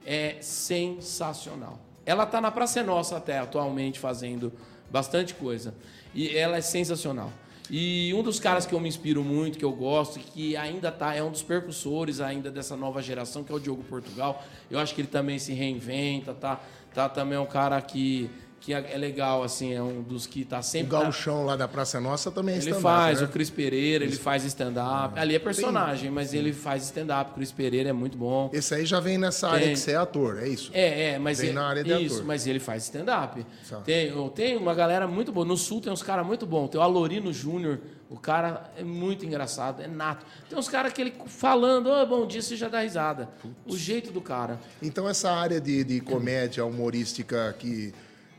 [0.06, 1.78] É sensacional.
[2.06, 4.52] Ela tá na Praça Nossa até atualmente fazendo
[4.90, 5.74] bastante coisa.
[6.14, 7.32] E ela é sensacional.
[7.70, 11.14] E um dos caras que eu me inspiro muito, que eu gosto, que ainda tá,
[11.14, 14.44] é um dos percussores ainda dessa nova geração, que é o Diogo Portugal.
[14.68, 16.60] Eu acho que ele também se reinventa, tá?
[16.92, 18.28] Tá também um cara que,
[18.60, 20.92] que é legal, assim, é um dos que tá O sempre.
[20.92, 23.26] na- gauchão lá da Praça Nossa também é ele stand-up, faz, né?
[23.26, 25.18] o Cris Pereira, ele faz stand-up.
[25.18, 27.30] Ali é personagem, mas ele faz stand-up.
[27.30, 28.50] O Cris Pereira é muito bom.
[28.52, 29.72] Esse aí já vem nessa área Tem.
[29.72, 30.70] que você é ator, é isso?
[30.74, 32.26] É, é, mas Vem é- na área de isso, ator.
[32.26, 33.46] mas ele faz stand-up.
[33.84, 35.46] Tem, tem uma galera muito boa.
[35.46, 36.68] No Sul tem uns caras muito bons.
[36.68, 37.78] Tem o Alorino Júnior,
[38.10, 40.26] o cara é muito engraçado, é nato.
[40.50, 43.30] Tem uns caras que ele falando, ô, bom dia, você já dá risada.
[43.66, 44.60] O jeito do cara.
[44.82, 47.94] Então essa área de, de comédia humorística que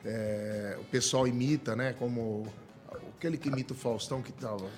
[0.06, 1.94] é, o pessoal imita, né?
[1.94, 2.48] Como
[3.18, 4.70] aquele que imita o Faustão que tava.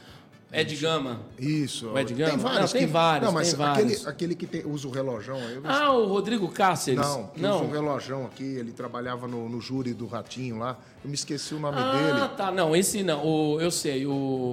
[0.54, 1.20] Ed Gama.
[1.40, 1.90] Isso.
[1.90, 2.30] O Ed Gama?
[2.32, 2.62] Tem vários.
[2.62, 4.08] Não, tem que- vários, Não, mas tem aquele, vários.
[4.08, 5.56] aquele que tem- usa o relojão aí.
[5.56, 7.00] eu Ah, o Rodrigo Cáceres.
[7.00, 7.56] Não, que não.
[7.56, 10.78] usa um relojão aqui, ele trabalhava no, no júri do Ratinho lá.
[11.04, 12.30] Eu me esqueci o nome Ah, dele.
[12.38, 12.52] tá.
[12.52, 13.26] Não, esse não.
[13.26, 14.12] O, eu sei, o,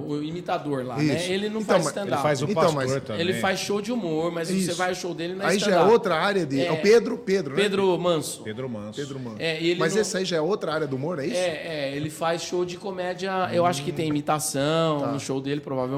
[0.09, 1.05] o imitador lá, né?
[1.17, 1.31] Isso.
[1.31, 2.13] Ele não Então, faz stand-up.
[2.13, 3.21] Ele faz o Então, pastor também.
[3.21, 4.75] Ele faz show de humor, mas você Isso.
[4.77, 6.61] vai ao show dele na Aí já é outra área de.
[6.61, 6.73] É, É.
[6.73, 7.63] o Pedro, Pedro, né?
[7.63, 8.43] Pedro Manso.
[8.43, 8.97] Pedro Manso.
[9.01, 9.37] Pedro Mano.
[9.39, 11.37] É, ele Mas não- esse aí já é outra área do humor, é isso?
[11.37, 15.61] É, é, ele faz show de comédia, eu acho que tem imitação no show dele,
[15.61, 15.90] provavelmente,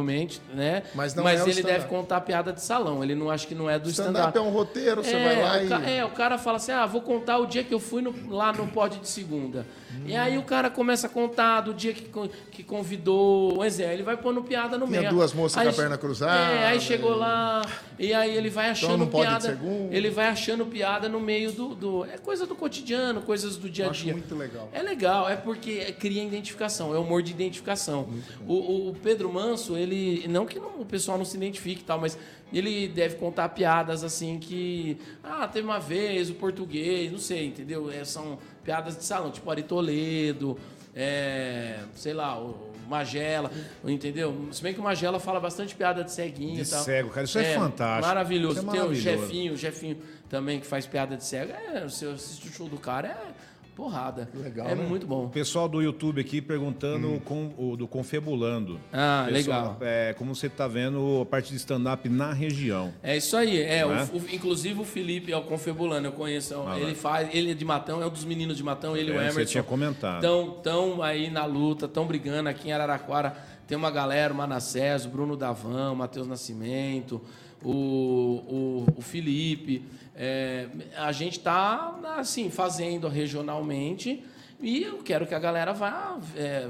[0.54, 0.80] né?
[0.82, 0.88] Tá.
[0.94, 3.68] Mas não é o ele deve contar piada de salão, ele não acha que não
[3.68, 4.38] é do Stand-up stand-up.
[4.38, 5.68] é um roteiro, você É, vai lá o e.
[5.68, 8.14] ca- é, o cara fala assim: ah, vou contar o dia que eu fui no-
[8.30, 9.66] lá no pod de segunda.
[10.06, 12.10] E aí o cara começa a contar do dia que,
[12.50, 13.58] que convidou.
[13.58, 15.12] Um exemplo, ele vai pondo piada no Tinha meio.
[15.12, 17.62] duas moças Aí com a perna cruzada, É, aí chegou lá,
[17.98, 19.60] e aí ele vai achando não pode de piada.
[19.90, 22.04] Ele vai achando piada no meio do, do.
[22.06, 24.12] É coisa do cotidiano, coisas do dia a Acho dia.
[24.14, 24.68] muito legal.
[24.72, 28.08] É legal, é porque cria identificação, é humor de identificação.
[28.48, 30.26] O- o Pedro Manso, ele.
[30.28, 32.16] Não que não- o pessoal não se identifique e tal, mas
[32.52, 34.96] ele deve contar piadas assim que.
[35.22, 37.90] Ah, teve uma vez o português, não sei, entendeu?
[37.90, 40.56] É, são piadas de salão, tipo Ari Toledo,
[40.94, 43.50] é, sei lá, o Magela,
[43.84, 44.48] entendeu?
[44.52, 46.82] Se bem que o Magela fala bastante piada de ceguinho De e tal.
[46.84, 48.06] cego, cara, isso é fantástico.
[48.06, 48.58] Maravilhoso.
[48.60, 49.20] Isso é Tem o maravilhoso.
[49.26, 51.52] Jefinho, o Jefinho também que faz piada de cego.
[51.52, 53.32] É, se eu assistir o show do cara, é
[53.74, 54.28] porrada.
[54.34, 54.86] Legal, é né?
[54.86, 55.24] muito bom.
[55.26, 58.78] O pessoal do YouTube aqui perguntando com, o, do Confebulando.
[58.92, 59.76] Ah, Pessoal, legal.
[59.80, 62.92] É, como você está vendo a parte de stand-up na região.
[63.02, 63.60] É isso aí.
[63.62, 64.02] É, Não é?
[64.12, 66.54] o- o- inclusive o Felipe é o Confebulano, eu conheço.
[66.76, 69.14] ele faz, ele é de Matão, é um dos meninos de Matão, ele e o
[69.14, 69.40] É, Emerson.
[69.40, 70.20] você tinha comentado.
[70.20, 73.34] Tão, tão aí na luta, tão brigando aqui em Araraquara.
[73.66, 77.22] Tem uma galera, o Manassés, o Bruno Davão, o Matheus Nascimento,
[77.64, 79.84] o, o, o Felipe.
[80.14, 84.24] É, a gente tá assim, fazendo regionalmente
[84.60, 86.68] e eu quero que a galera vá, é,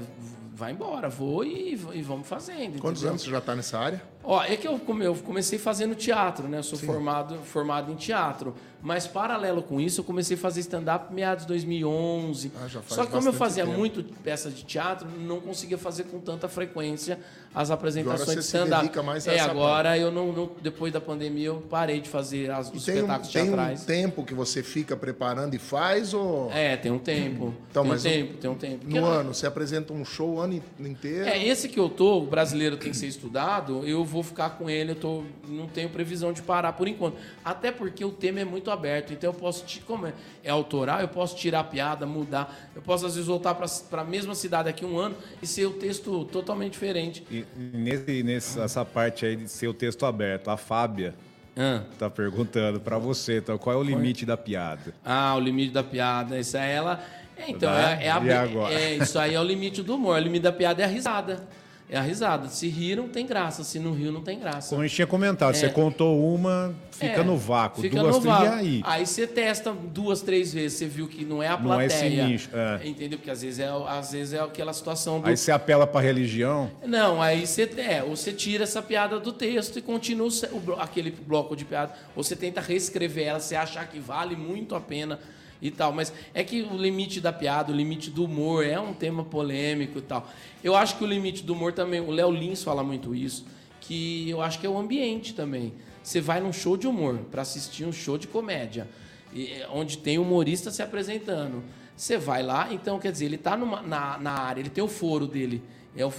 [0.53, 1.09] vá embora.
[1.09, 2.79] Vou e, e vamos fazendo.
[2.79, 3.09] Quantos entendeu?
[3.11, 4.12] anos você já está nessa área?
[4.23, 6.59] Ó, é que eu, come- eu comecei fazendo teatro, né?
[6.59, 8.55] Eu sou formado, formado em teatro.
[8.81, 12.51] Mas, paralelo com isso, eu comecei a fazer stand-up meados de 2011.
[12.61, 13.77] Ah, Só que como eu fazia tempo.
[13.77, 17.17] muito peças de teatro, não conseguia fazer com tanta frequência
[17.55, 18.89] as apresentações de stand-up.
[19.27, 22.95] É, agora eu não, não- depois da pandemia eu parei de fazer as, os tem,
[22.95, 23.81] um- espetáculos tem teatrais.
[23.83, 27.53] um tempo que você fica preparando e faz ou É, tem um tempo.
[27.71, 28.85] Então, tem mas um tempo, tem um tempo.
[28.89, 31.25] No ano você apresenta um show o ano in- inteiro?
[31.25, 34.69] É, esse que eu tô, o brasileiro tem que ser estudado, eu vou ficar com
[34.69, 37.17] ele, eu tô, não tenho previsão de parar por enquanto.
[37.43, 41.07] Até porque o tema é muito aberto, então eu posso, como é, é autoral, eu
[41.07, 44.85] posso tirar a piada, mudar, eu posso às vezes voltar para a mesma cidade daqui
[44.85, 47.25] a um ano e ser o texto totalmente diferente.
[47.29, 51.15] E nesse, nessa parte aí de ser o texto aberto, a Fábia
[51.57, 51.81] Ah.
[51.99, 54.93] tá perguntando pra você, então, qual é o limite da piada?
[55.03, 56.39] Ah, o limite da piada.
[56.39, 57.03] Isso aí ela.
[57.37, 57.99] É, então, Né?
[58.01, 60.15] é, é a- é, isso aí é o limite do humor.
[60.17, 61.47] O limite da piada é a risada.
[61.93, 62.47] É a risada.
[62.49, 63.63] Se riram, tem graça.
[63.63, 64.69] Se não riu, não tem graça.
[64.69, 68.21] Como a gente tinha comentado, você contou uma, fica É, no vácuo, fica duas, no
[68.21, 68.55] três, vácuo.
[68.55, 68.81] e aí?
[68.83, 71.99] Aí você testa duas, três vezes, você viu que não é a Não é esse
[71.99, 72.25] plateia.
[72.25, 72.87] nicho, é.
[72.87, 73.19] Entendeu?
[73.19, 75.27] Porque às vezes é, às vezes é aquela situação do.
[75.29, 79.31] Aí você apela pra religião, Não, aí você, é, ou você tira essa piada do
[79.31, 81.93] texto e continua o aquele bloco de piada.
[82.15, 85.19] Ou você tenta reescrever ela, você achar que vale muito a pena
[85.63, 85.93] e tal.
[85.93, 89.99] Mas é que o limite da piada, o limite do humor é um tema polêmico
[89.99, 90.29] e tal.
[90.63, 93.45] Eu acho que o limite do humor também, o Léo Lins fala muito isso,
[93.79, 95.73] que eu acho que é o ambiente também.
[96.03, 98.87] Você vai num show de humor para assistir um show de comédia,
[99.35, 101.63] é, onde tem humorista se apresentando.
[101.95, 105.25] Você vai lá, então quer dizer, ele está na, na área, ele tem o foro
[105.25, 105.63] dele.
[105.95, 106.11] É o-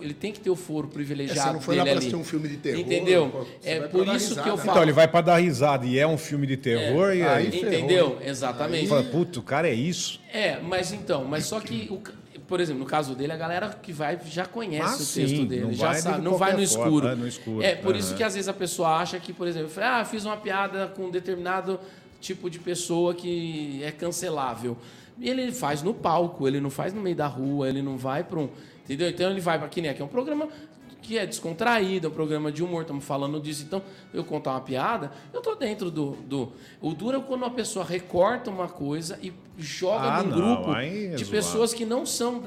[0.00, 1.98] ele, tem que ter o foro É, privilegiado você não foi dele lá pra ali.
[1.98, 2.80] assistir um filme de terror?
[2.80, 3.46] Entendeu?
[3.62, 4.56] É por isso que eu risada.
[4.58, 4.70] falo.
[4.70, 7.50] então ele vai pra dar risada e é um filme de terror, e aí, Aí
[7.52, 7.68] ferrou.
[7.72, 8.18] Entendeu?
[8.24, 8.88] Exatamente.
[8.88, 10.20] fala, puto, o cara é isso?
[10.32, 12.00] É, mas então, mas só que, o
[12.48, 15.46] por exemplo, no caso dele, a galera que vai já conhece Ah, o texto sim,
[15.46, 17.08] dele, não já de sabe, não vai no forma, escuro.
[17.08, 18.16] é, no escuro, É, por isso aham.
[18.18, 21.10] que às vezes a pessoa acha que, por exemplo, ah, fiz uma piada com um
[21.10, 21.80] determinado
[22.20, 24.76] tipo de pessoa que é cancelável.
[25.18, 28.22] E ele faz no palco, ele não faz no meio da rua, ele não vai
[28.24, 28.48] para um.
[28.92, 29.08] Entendeu?
[29.10, 29.94] Então ele vai para aqui, né?
[29.94, 30.48] Que é um programa
[31.02, 33.64] que é descontraído, é um programa de humor, estamos falando disso.
[33.64, 33.82] Então,
[34.14, 36.12] eu contar uma piada, eu tô dentro do.
[36.12, 36.52] do...
[36.80, 40.76] O duro é quando uma pessoa recorta uma coisa e joga Ah, num não, grupo
[40.76, 42.44] é de pessoas que não são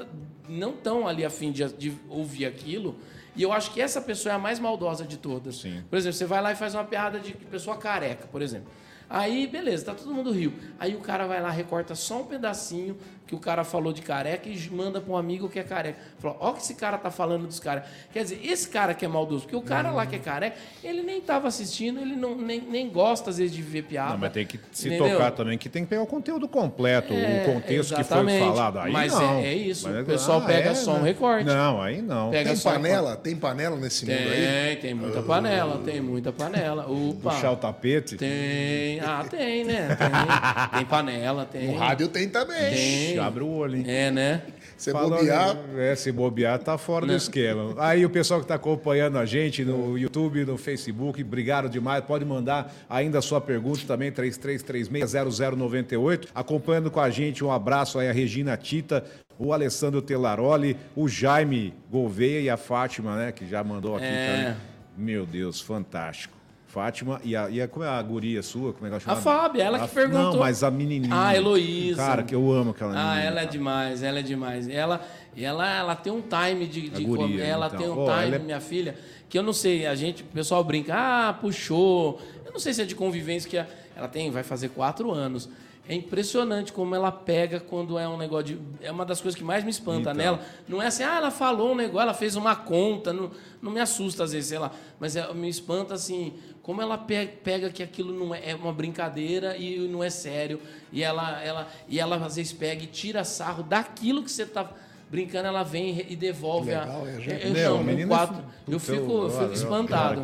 [0.48, 2.96] não estão ali a fim de, de ouvir aquilo.
[3.34, 5.56] E eu acho que essa pessoa é a mais maldosa de todas.
[5.56, 5.82] Sim.
[5.90, 8.68] Por exemplo, você vai lá e faz uma piada de pessoa careca, por exemplo.
[9.08, 10.52] Aí, beleza, tá todo mundo riu.
[10.78, 14.48] Aí o cara vai lá, recorta só um pedacinho que o cara falou de careca
[14.48, 15.98] e manda para um amigo que é careca.
[16.18, 17.84] Fala, ó, que esse cara tá falando dos caras.
[18.12, 21.02] Quer dizer, esse cara que é maldoso, porque o cara lá que é careca, ele
[21.02, 24.12] nem tava assistindo, ele não, nem, nem gosta às vezes de ver piada.
[24.12, 25.10] Não, mas tem que se Entendeu?
[25.16, 28.78] tocar também, que tem que pegar o conteúdo completo, É, o contexto que foi falado.
[28.78, 29.38] Aí Mas não.
[29.40, 31.08] é- é isso, Mas o pessoal pega só um né?
[31.08, 31.44] recorte.
[31.44, 32.30] Não, aí não.
[32.30, 33.16] Pega Tem panela?
[33.16, 34.26] Tem panela nesse mundo aí?
[34.46, 36.86] Tem, tem muita panela, tem muita panela.
[36.88, 37.30] Opa.
[37.32, 38.16] Puxar o tapete.
[38.16, 39.00] Tem.
[39.00, 39.88] Ah, tem, né?
[39.96, 41.66] Tem, tem panela, tem.
[41.72, 42.70] No rádio tem também.
[42.70, 43.15] Tem.
[43.18, 43.84] Abre o olho, hein?
[43.86, 44.42] É, né?
[44.76, 47.74] Você Falou, bobear, É, se bobear, tá fora do esquema.
[47.78, 52.04] Aí o pessoal que tá acompanhando a gente no YouTube, no Facebook, obrigado demais.
[52.04, 56.28] Pode mandar ainda a sua pergunta também, 33360098.
[56.34, 59.04] Acompanhando com a gente, um abraço aí a Regina Tita,
[59.38, 64.36] o Alessandro Telaroli, o Jaime Gouveia e a Fátima, né, que já mandou aqui É.
[64.44, 64.56] também.
[64.96, 66.34] Meu Deus, fantástico.
[66.80, 68.74] Fátima e a, e a, como é a guria sua?
[68.74, 69.16] Como é que ela chama?
[69.16, 70.32] A Fábia, ela que A- perguntou.
[70.34, 71.08] Não, mas a menininha.
[71.10, 71.96] Ah, Heloísa.
[71.96, 73.12] Cara, que eu amo aquela menina.
[73.12, 74.68] Ah, ela é demais, ela é demais.
[74.68, 75.00] Ela,
[75.34, 76.90] ela, ela tem um time de.
[76.90, 77.78] de guria, ela então.
[77.78, 78.94] tem um Ó, time, é- minha filha,
[79.26, 82.20] que eu não sei, a gente, o pessoal brinca, ah, puxou.
[82.44, 83.56] Eu não sei se é de convivência, que
[83.96, 85.48] ela tem, vai fazer quatro anos.
[85.88, 88.58] É impressionante como ela pega quando é um negócio de.
[88.82, 90.14] É uma das coisas que mais me espanta Então.
[90.14, 90.40] nela.
[90.68, 93.12] Não é assim, ah, ela falou um negócio, ela fez uma conta.
[93.12, 93.30] Não,
[93.62, 94.72] não me assusta às vezes, sei lá.
[94.98, 96.32] Mas é- me espanta assim,
[96.66, 100.60] como ela pe- pega que aquilo não é, é uma brincadeira e não é sério.
[100.92, 104.68] E ela, ela, e ela às vezes pega e tira sarro daquilo que você está
[105.08, 107.08] brincando, ela vem e devolve legal, a.
[107.08, 107.46] é, gente.
[107.46, 108.38] eu, Meu, não, quatro,
[108.68, 110.20] é- eu fico, eu- fico espantado.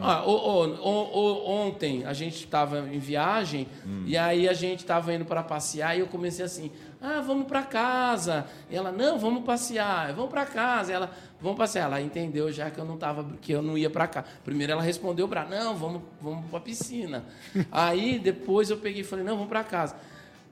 [0.00, 4.02] Ah, o- o- o- o- ontem a gente estava em viagem Hum.
[4.04, 7.62] e aí a gente estava indo para passear e eu comecei assim: ah, vamos para
[7.62, 8.44] casa.
[8.68, 10.92] E ela, não, vamos passear, vamos para casa.
[10.92, 11.12] Ela,
[11.44, 11.84] vamos passear.
[11.84, 14.24] Ela entendeu já que eu não tava, que eu não ia para cá.
[14.44, 17.22] Primeiro ela respondeu para, não, vamos, vamos para piscina.
[17.70, 19.94] aí depois eu peguei e falei, não, vamos para casa.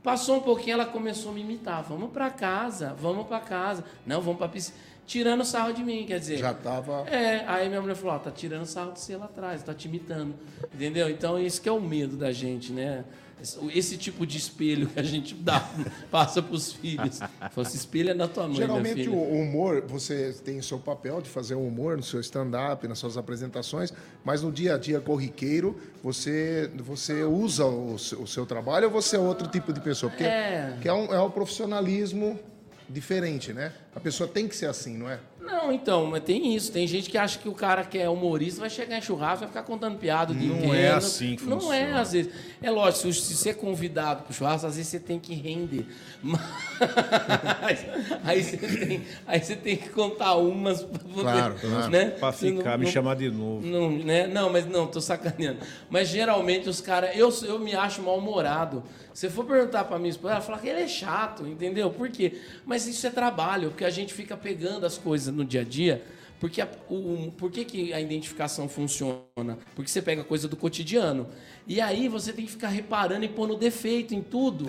[0.02, 1.82] Passou um pouquinho, ela começou a me imitar.
[1.82, 3.84] Vamos para casa, vamos para casa.
[4.06, 4.76] Não, vamos para piscina.
[5.04, 6.38] Tirando sarro de mim, quer dizer.
[6.38, 7.04] já tava.
[7.08, 9.88] É, aí minha mulher falou, ó, tá tirando sarro de você lá atrás, tá te
[9.88, 10.34] imitando.
[10.72, 11.10] Entendeu?
[11.10, 13.04] Então, isso que é o medo da gente, né?
[13.74, 15.68] Esse, tipo de espelho que a gente dá,
[16.10, 17.18] passa pros filhos.
[17.50, 20.78] Fala, se espelha na tua mãe, Geralmente minha o o humor, você tem o seu
[20.78, 23.92] papel de fazer um humor no seu stand-up, nas suas apresentações,
[24.24, 28.92] mas no dia a dia corriqueiro, você, você usa o seu, o seu trabalho ou
[28.92, 30.10] você é outro tipo de pessoa?
[30.10, 30.78] Porque É.
[30.80, 32.38] que é, um, é um profissionalismo
[32.88, 33.72] diferente, né?
[33.94, 35.18] A pessoa tem que ser assim, não é?
[35.44, 36.70] Não, então, mas tem isso.
[36.72, 39.48] Tem gente que acha que o cara que é humorista vai chegar em churrasco, vai
[39.48, 40.74] ficar contando piada o dia Não inteiro.
[40.76, 41.76] é assim que Não funciona.
[41.76, 42.32] é, às vezes.
[42.62, 45.84] É lógico, se você é convidado pro churrasco, às vezes você tem que render.
[47.62, 47.84] Mas
[48.24, 51.90] aí você tem, aí você tem que contar umas pra poder, Claro, claro.
[51.90, 52.04] né?
[52.10, 53.66] Pra Você ficar, não- me não- chamar de novo.
[53.66, 54.26] não, né?
[54.26, 55.58] não, mas não, tô sacaneando.
[55.90, 58.82] Mas geralmente os caras, eu, eu me acho mal-humorado.
[59.12, 61.90] Se for perguntar pra minha esposa, ela fala que ele é chato, entendeu?
[61.90, 62.40] Por quê?
[62.64, 66.04] Mas isso é trabalho, porque a gente fica pegando as coisas no dia a dia.
[66.40, 69.58] Porque a, o, por que, que a identificação funciona?
[69.76, 71.28] Porque você pega coisa do cotidiano.
[71.66, 74.66] E aí você tem que ficar reparando e pondo defeito em tudo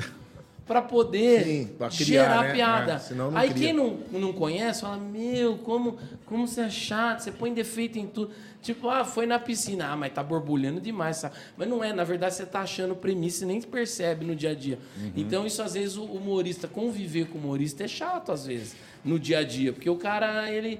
[0.65, 2.53] para poder Sim, pra criar, gerar né?
[2.53, 3.01] piada.
[3.09, 3.67] É, não aí cria.
[3.67, 8.07] quem não, não conhece, fala, meu, como, como você é chato, você põe defeito em
[8.07, 8.31] tudo.
[8.63, 11.35] Tipo, ah, foi na piscina, ah, mas tá borbulhando demais, sabe?
[11.57, 14.55] Mas não é, na verdade você tá achando premissa e nem percebe no dia a
[14.55, 14.79] dia.
[14.97, 15.11] Uhum.
[15.17, 19.19] Então, isso às vezes o humorista, conviver com o humorista é chato às vezes, no
[19.19, 20.79] dia a dia, porque o cara, ele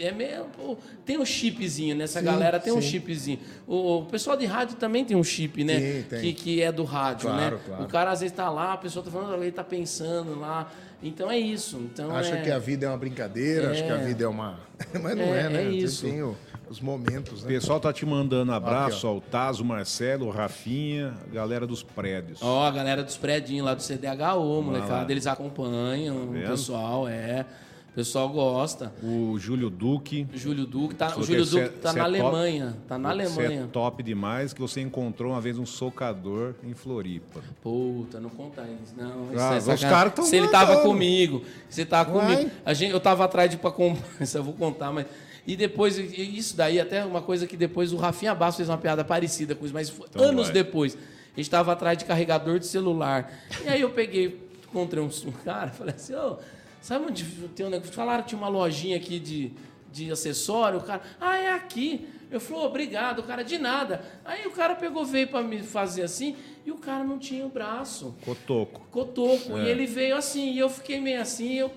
[0.00, 0.46] é meio.
[1.04, 2.88] tem um chipzinho nessa Sim, galera, tem um sim.
[2.88, 3.38] chipzinho.
[3.66, 5.78] O, pessoal de rádio também tem um chip, né?
[5.78, 6.20] Sim, tem.
[6.22, 7.62] Que, que é do rádio, Claro, né?
[7.66, 7.84] claro.
[7.84, 10.72] O cara às vezes tá lá, a pessoa tá falando, ele tá pensando lá.
[11.02, 11.76] Então é isso.
[11.76, 12.42] Então Acha é...
[12.42, 14.04] que a vida é uma brincadeira, acha que a É.
[14.06, 14.58] vida é uma.
[15.00, 15.64] Mas não É, é, né?
[15.66, 16.06] é isso.
[16.06, 16.34] Tem o-
[16.70, 17.52] os momentos, O né?
[17.54, 19.10] pessoal tá te mandando abraço, Aqui, ó.
[19.10, 22.40] ó, o Tazo, o Marcelo, o Rafinha, galera dos prédios.
[22.42, 26.48] Ó, a galera dos predinhos lá do CDHO, molecada, eles acompanham, o vendo?
[26.50, 27.46] pessoal, é.
[27.98, 28.92] O pessoal gosta.
[29.02, 30.24] O Júlio Duque.
[30.32, 32.26] Júlio Duque tá, o Júlio Duque tá você na é top.
[32.36, 32.76] Alemanha.
[32.86, 33.64] Tá na Você Alemanha.
[33.64, 37.40] é top demais que você encontrou uma vez um socador em Floripa.
[37.60, 38.94] Puta, não conta isso.
[38.96, 42.48] Não, isso Ah, é os caras tão Se ele tava comigo, se tava comigo.
[42.64, 44.22] A gente, eu tava atrás de pra comprar.
[44.22, 45.04] Isso eu vou contar, mas.
[45.44, 49.04] E depois, isso daí, até uma coisa que depois o Rafinha Basso fez uma piada
[49.04, 50.52] parecida com isso, mas foi Então anos vai.
[50.54, 50.96] depois.
[51.34, 53.28] A gente tava atrás de carregador de celular.
[53.64, 56.36] E aí eu peguei, encontrei um, um cara, falei assim, ô,
[56.80, 57.24] sabe onde
[57.54, 57.92] tem um negócio?
[57.92, 59.52] Falaram que tinha uma lojinha aqui de,
[59.92, 62.08] de acessório, o cara, ah, é aqui.
[62.30, 64.04] Eu falei, obrigado, o cara, de nada.
[64.24, 67.48] Aí o cara pegou, veio pra me fazer assim, e o cara não tinha o
[67.48, 68.86] braço Cotoco.
[68.90, 69.56] cotoco.
[69.56, 69.64] É.
[69.64, 71.70] E ele veio assim, e eu fiquei meio assim, eu.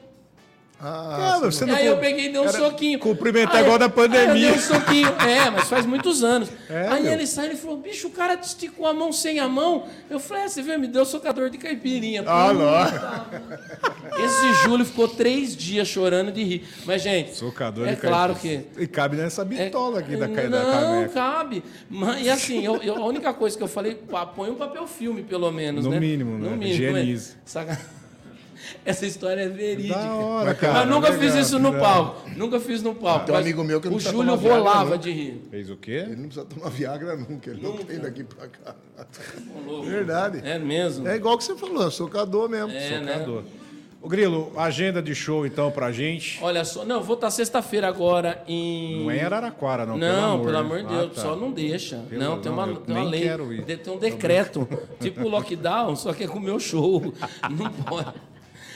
[0.84, 2.98] Ah, Cara, você não aí eu peguei e dei um Era soquinho.
[2.98, 4.32] cumprimentar Aí- igual da pandemia.
[4.34, 5.08] Aí eu dei um soquinho.
[5.10, 6.50] É, mas faz muitos anos.
[6.68, 7.12] É, aí meu.
[7.14, 9.86] ele saiu e falou: bicho, o cara te esticou a mão sem a mão.
[10.10, 12.24] Eu falei: é, você viu, me deu socador de caipirinha.
[12.26, 14.24] Ah, Puta.
[14.24, 16.68] Esse Júlio ficou três dias chorando de rir.
[16.86, 18.66] Mas, gente, Socador é de claro que.
[18.78, 21.10] E cabe nessa É- bitola aqui da, ca- da Não, caneca.
[21.14, 21.64] cabe.
[21.90, 24.00] Mas, e assim, eu, eu- a única coisa que eu falei,
[24.36, 26.00] põe um papel filme, pelo menos, No né?
[26.00, 26.58] mínimo, né?
[26.68, 27.34] Higienize.
[27.34, 27.36] é.
[27.46, 27.80] Saca-
[28.86, 29.96] Essa história é verídica.
[30.00, 30.74] Da hora, cara.
[30.74, 31.84] Mas nunca legal, fiz isso no legal.
[32.06, 32.30] palco.
[32.36, 33.26] Nunca fiz no palco.
[33.26, 35.42] Tem um amigo meu que não O Júlio rolava de rir.
[35.50, 35.92] Fez o quê?
[36.08, 38.76] Ele não precisa tomar Viagra nunca, ele não tem daqui pra cá.
[39.66, 39.84] Louco.
[39.88, 40.42] Verdade.
[40.44, 41.08] É mesmo?
[41.08, 42.72] É igual que você falou, é socador mesmo.
[42.72, 43.14] É, né?
[43.14, 43.44] Socador.
[44.04, 46.40] Ô, Grilo, agenda de show então pra gente.
[46.42, 49.04] Olha só, não, eu vou estar sexta-feira agora em.
[49.04, 49.96] Não é em Araraquara, não.
[49.96, 50.90] Não, pelo amor, né?
[50.90, 51.22] de Deus, Ah, tá.
[51.22, 51.98] só não deixa.
[52.10, 53.22] Pelo- não, tem uma, tem uma lei.
[53.22, 53.64] quero ir.
[53.64, 54.68] de- Tem um decreto.
[55.00, 57.14] tipo o lockdown, só que é com o meu show.
[57.52, 58.12] Não pode.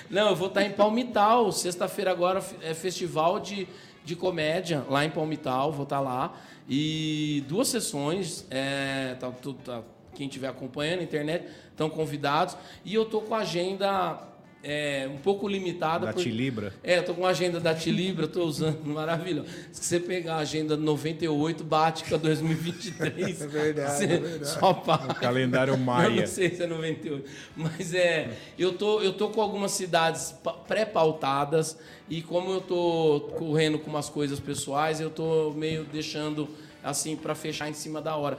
[0.10, 1.52] Não, eu vou estar em Palmital.
[1.52, 3.68] Sexta-feira agora é festival de,
[4.04, 5.72] de comédia lá em Palmital.
[5.72, 6.34] Vou estar lá.
[6.70, 8.46] E duas sessões.
[8.50, 9.32] É, tá,
[9.64, 9.82] tá-
[10.14, 12.56] quem estiver acompanhando na internet estão convidados.
[12.84, 14.20] E eu tô com a agenda
[14.68, 16.08] é, um pouco limitada.
[16.08, 16.74] Da por- Tilibra.
[16.84, 19.48] é, eu tô com a agenda da Tilibra, tô usando, maravilhoso.
[19.72, 23.42] Se você pegar a agenda 98, bate com a 2023.
[23.42, 24.48] É verdade, você é verdade.
[24.50, 25.14] Só para.
[25.14, 26.22] Calendário Eu Maia.
[26.22, 27.30] não sei se é 98.
[27.56, 31.78] Mas é, eu tô, eu tô com algumas cidades pa- pré-pautadas
[32.10, 36.48] e como eu tô correndo com umas coisas pessoais, eu tô meio deixando
[36.84, 38.38] assim para fechar em cima da hora.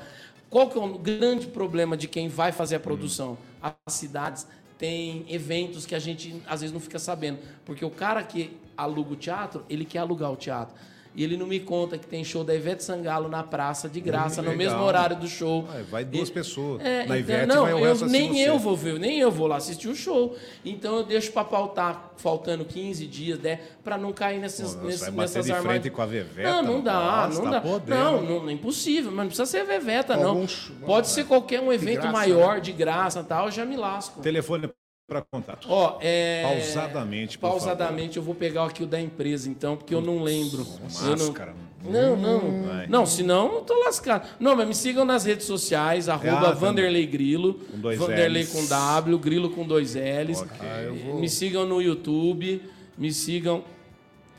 [0.51, 3.37] Qual que é o grande problema de quem vai fazer a produção?
[3.61, 4.47] As cidades
[4.79, 9.13] têm eventos que a gente às vezes não fica sabendo, porque o cara que aluga
[9.13, 10.75] o teatro, ele quer alugar o teatro.
[11.17, 14.43] E ele não me conta que tem show da Ivete Sangalo na praça de graça,
[14.43, 15.67] no mesmo horário do show.
[15.71, 16.83] Ah, vai duas E- pessoas.
[16.85, 18.51] É, Na então, Ivete não, vai o eu- resto assistir nem você.
[18.51, 20.37] eu vou ver, nem eu vou lá assistir o show.
[20.63, 25.01] Então eu deixo para pautar, faltando 15 dias, né, para não cair nessas, Pô, nesses,
[25.09, 27.61] vai nessas de frente com a Veveta, Não, não dá, não tá dá.
[27.63, 27.97] podendo.
[27.97, 30.47] Não, não, é impossível, mas não precisa ser Veveta, não.
[30.85, 34.21] Pode ser qualquer um evento graça, maior, de graça tal, eu já me lasco.
[34.21, 34.69] Telefone
[35.07, 35.69] para contato.
[35.71, 36.43] Ó, é...
[36.43, 40.67] Pausadamente, por Pausadamente, eu vou pegar aqui o da empresa, então, porque eu não lembro.
[41.03, 41.55] Eu não- Máscara.
[41.85, 42.63] não, não.
[42.65, 42.87] Vai.
[42.89, 44.27] Não, senão eu tô lascado.
[44.41, 47.55] Não, mas me sigam nas redes sociais, arroba Ah, Vanderlei Grilo.
[47.55, 48.53] Com dois Vanderlei Ls.
[48.53, 50.41] com W, Grilo com dois L's.
[50.43, 51.15] Ok.
[51.21, 52.61] Me sigam no YouTube,
[52.99, 53.63] me sigam.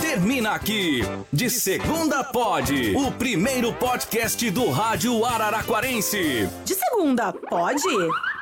[0.00, 1.02] Termina aqui.
[1.32, 2.92] De segunda pode.
[2.96, 6.48] O primeiro podcast do rádio Araraquarense.
[6.64, 7.82] De segunda, pode?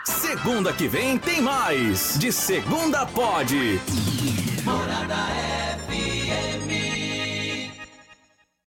[0.06, 2.18] Segunda que vem tem mais.
[2.18, 3.78] De segunda pode.
[4.64, 5.61] Morada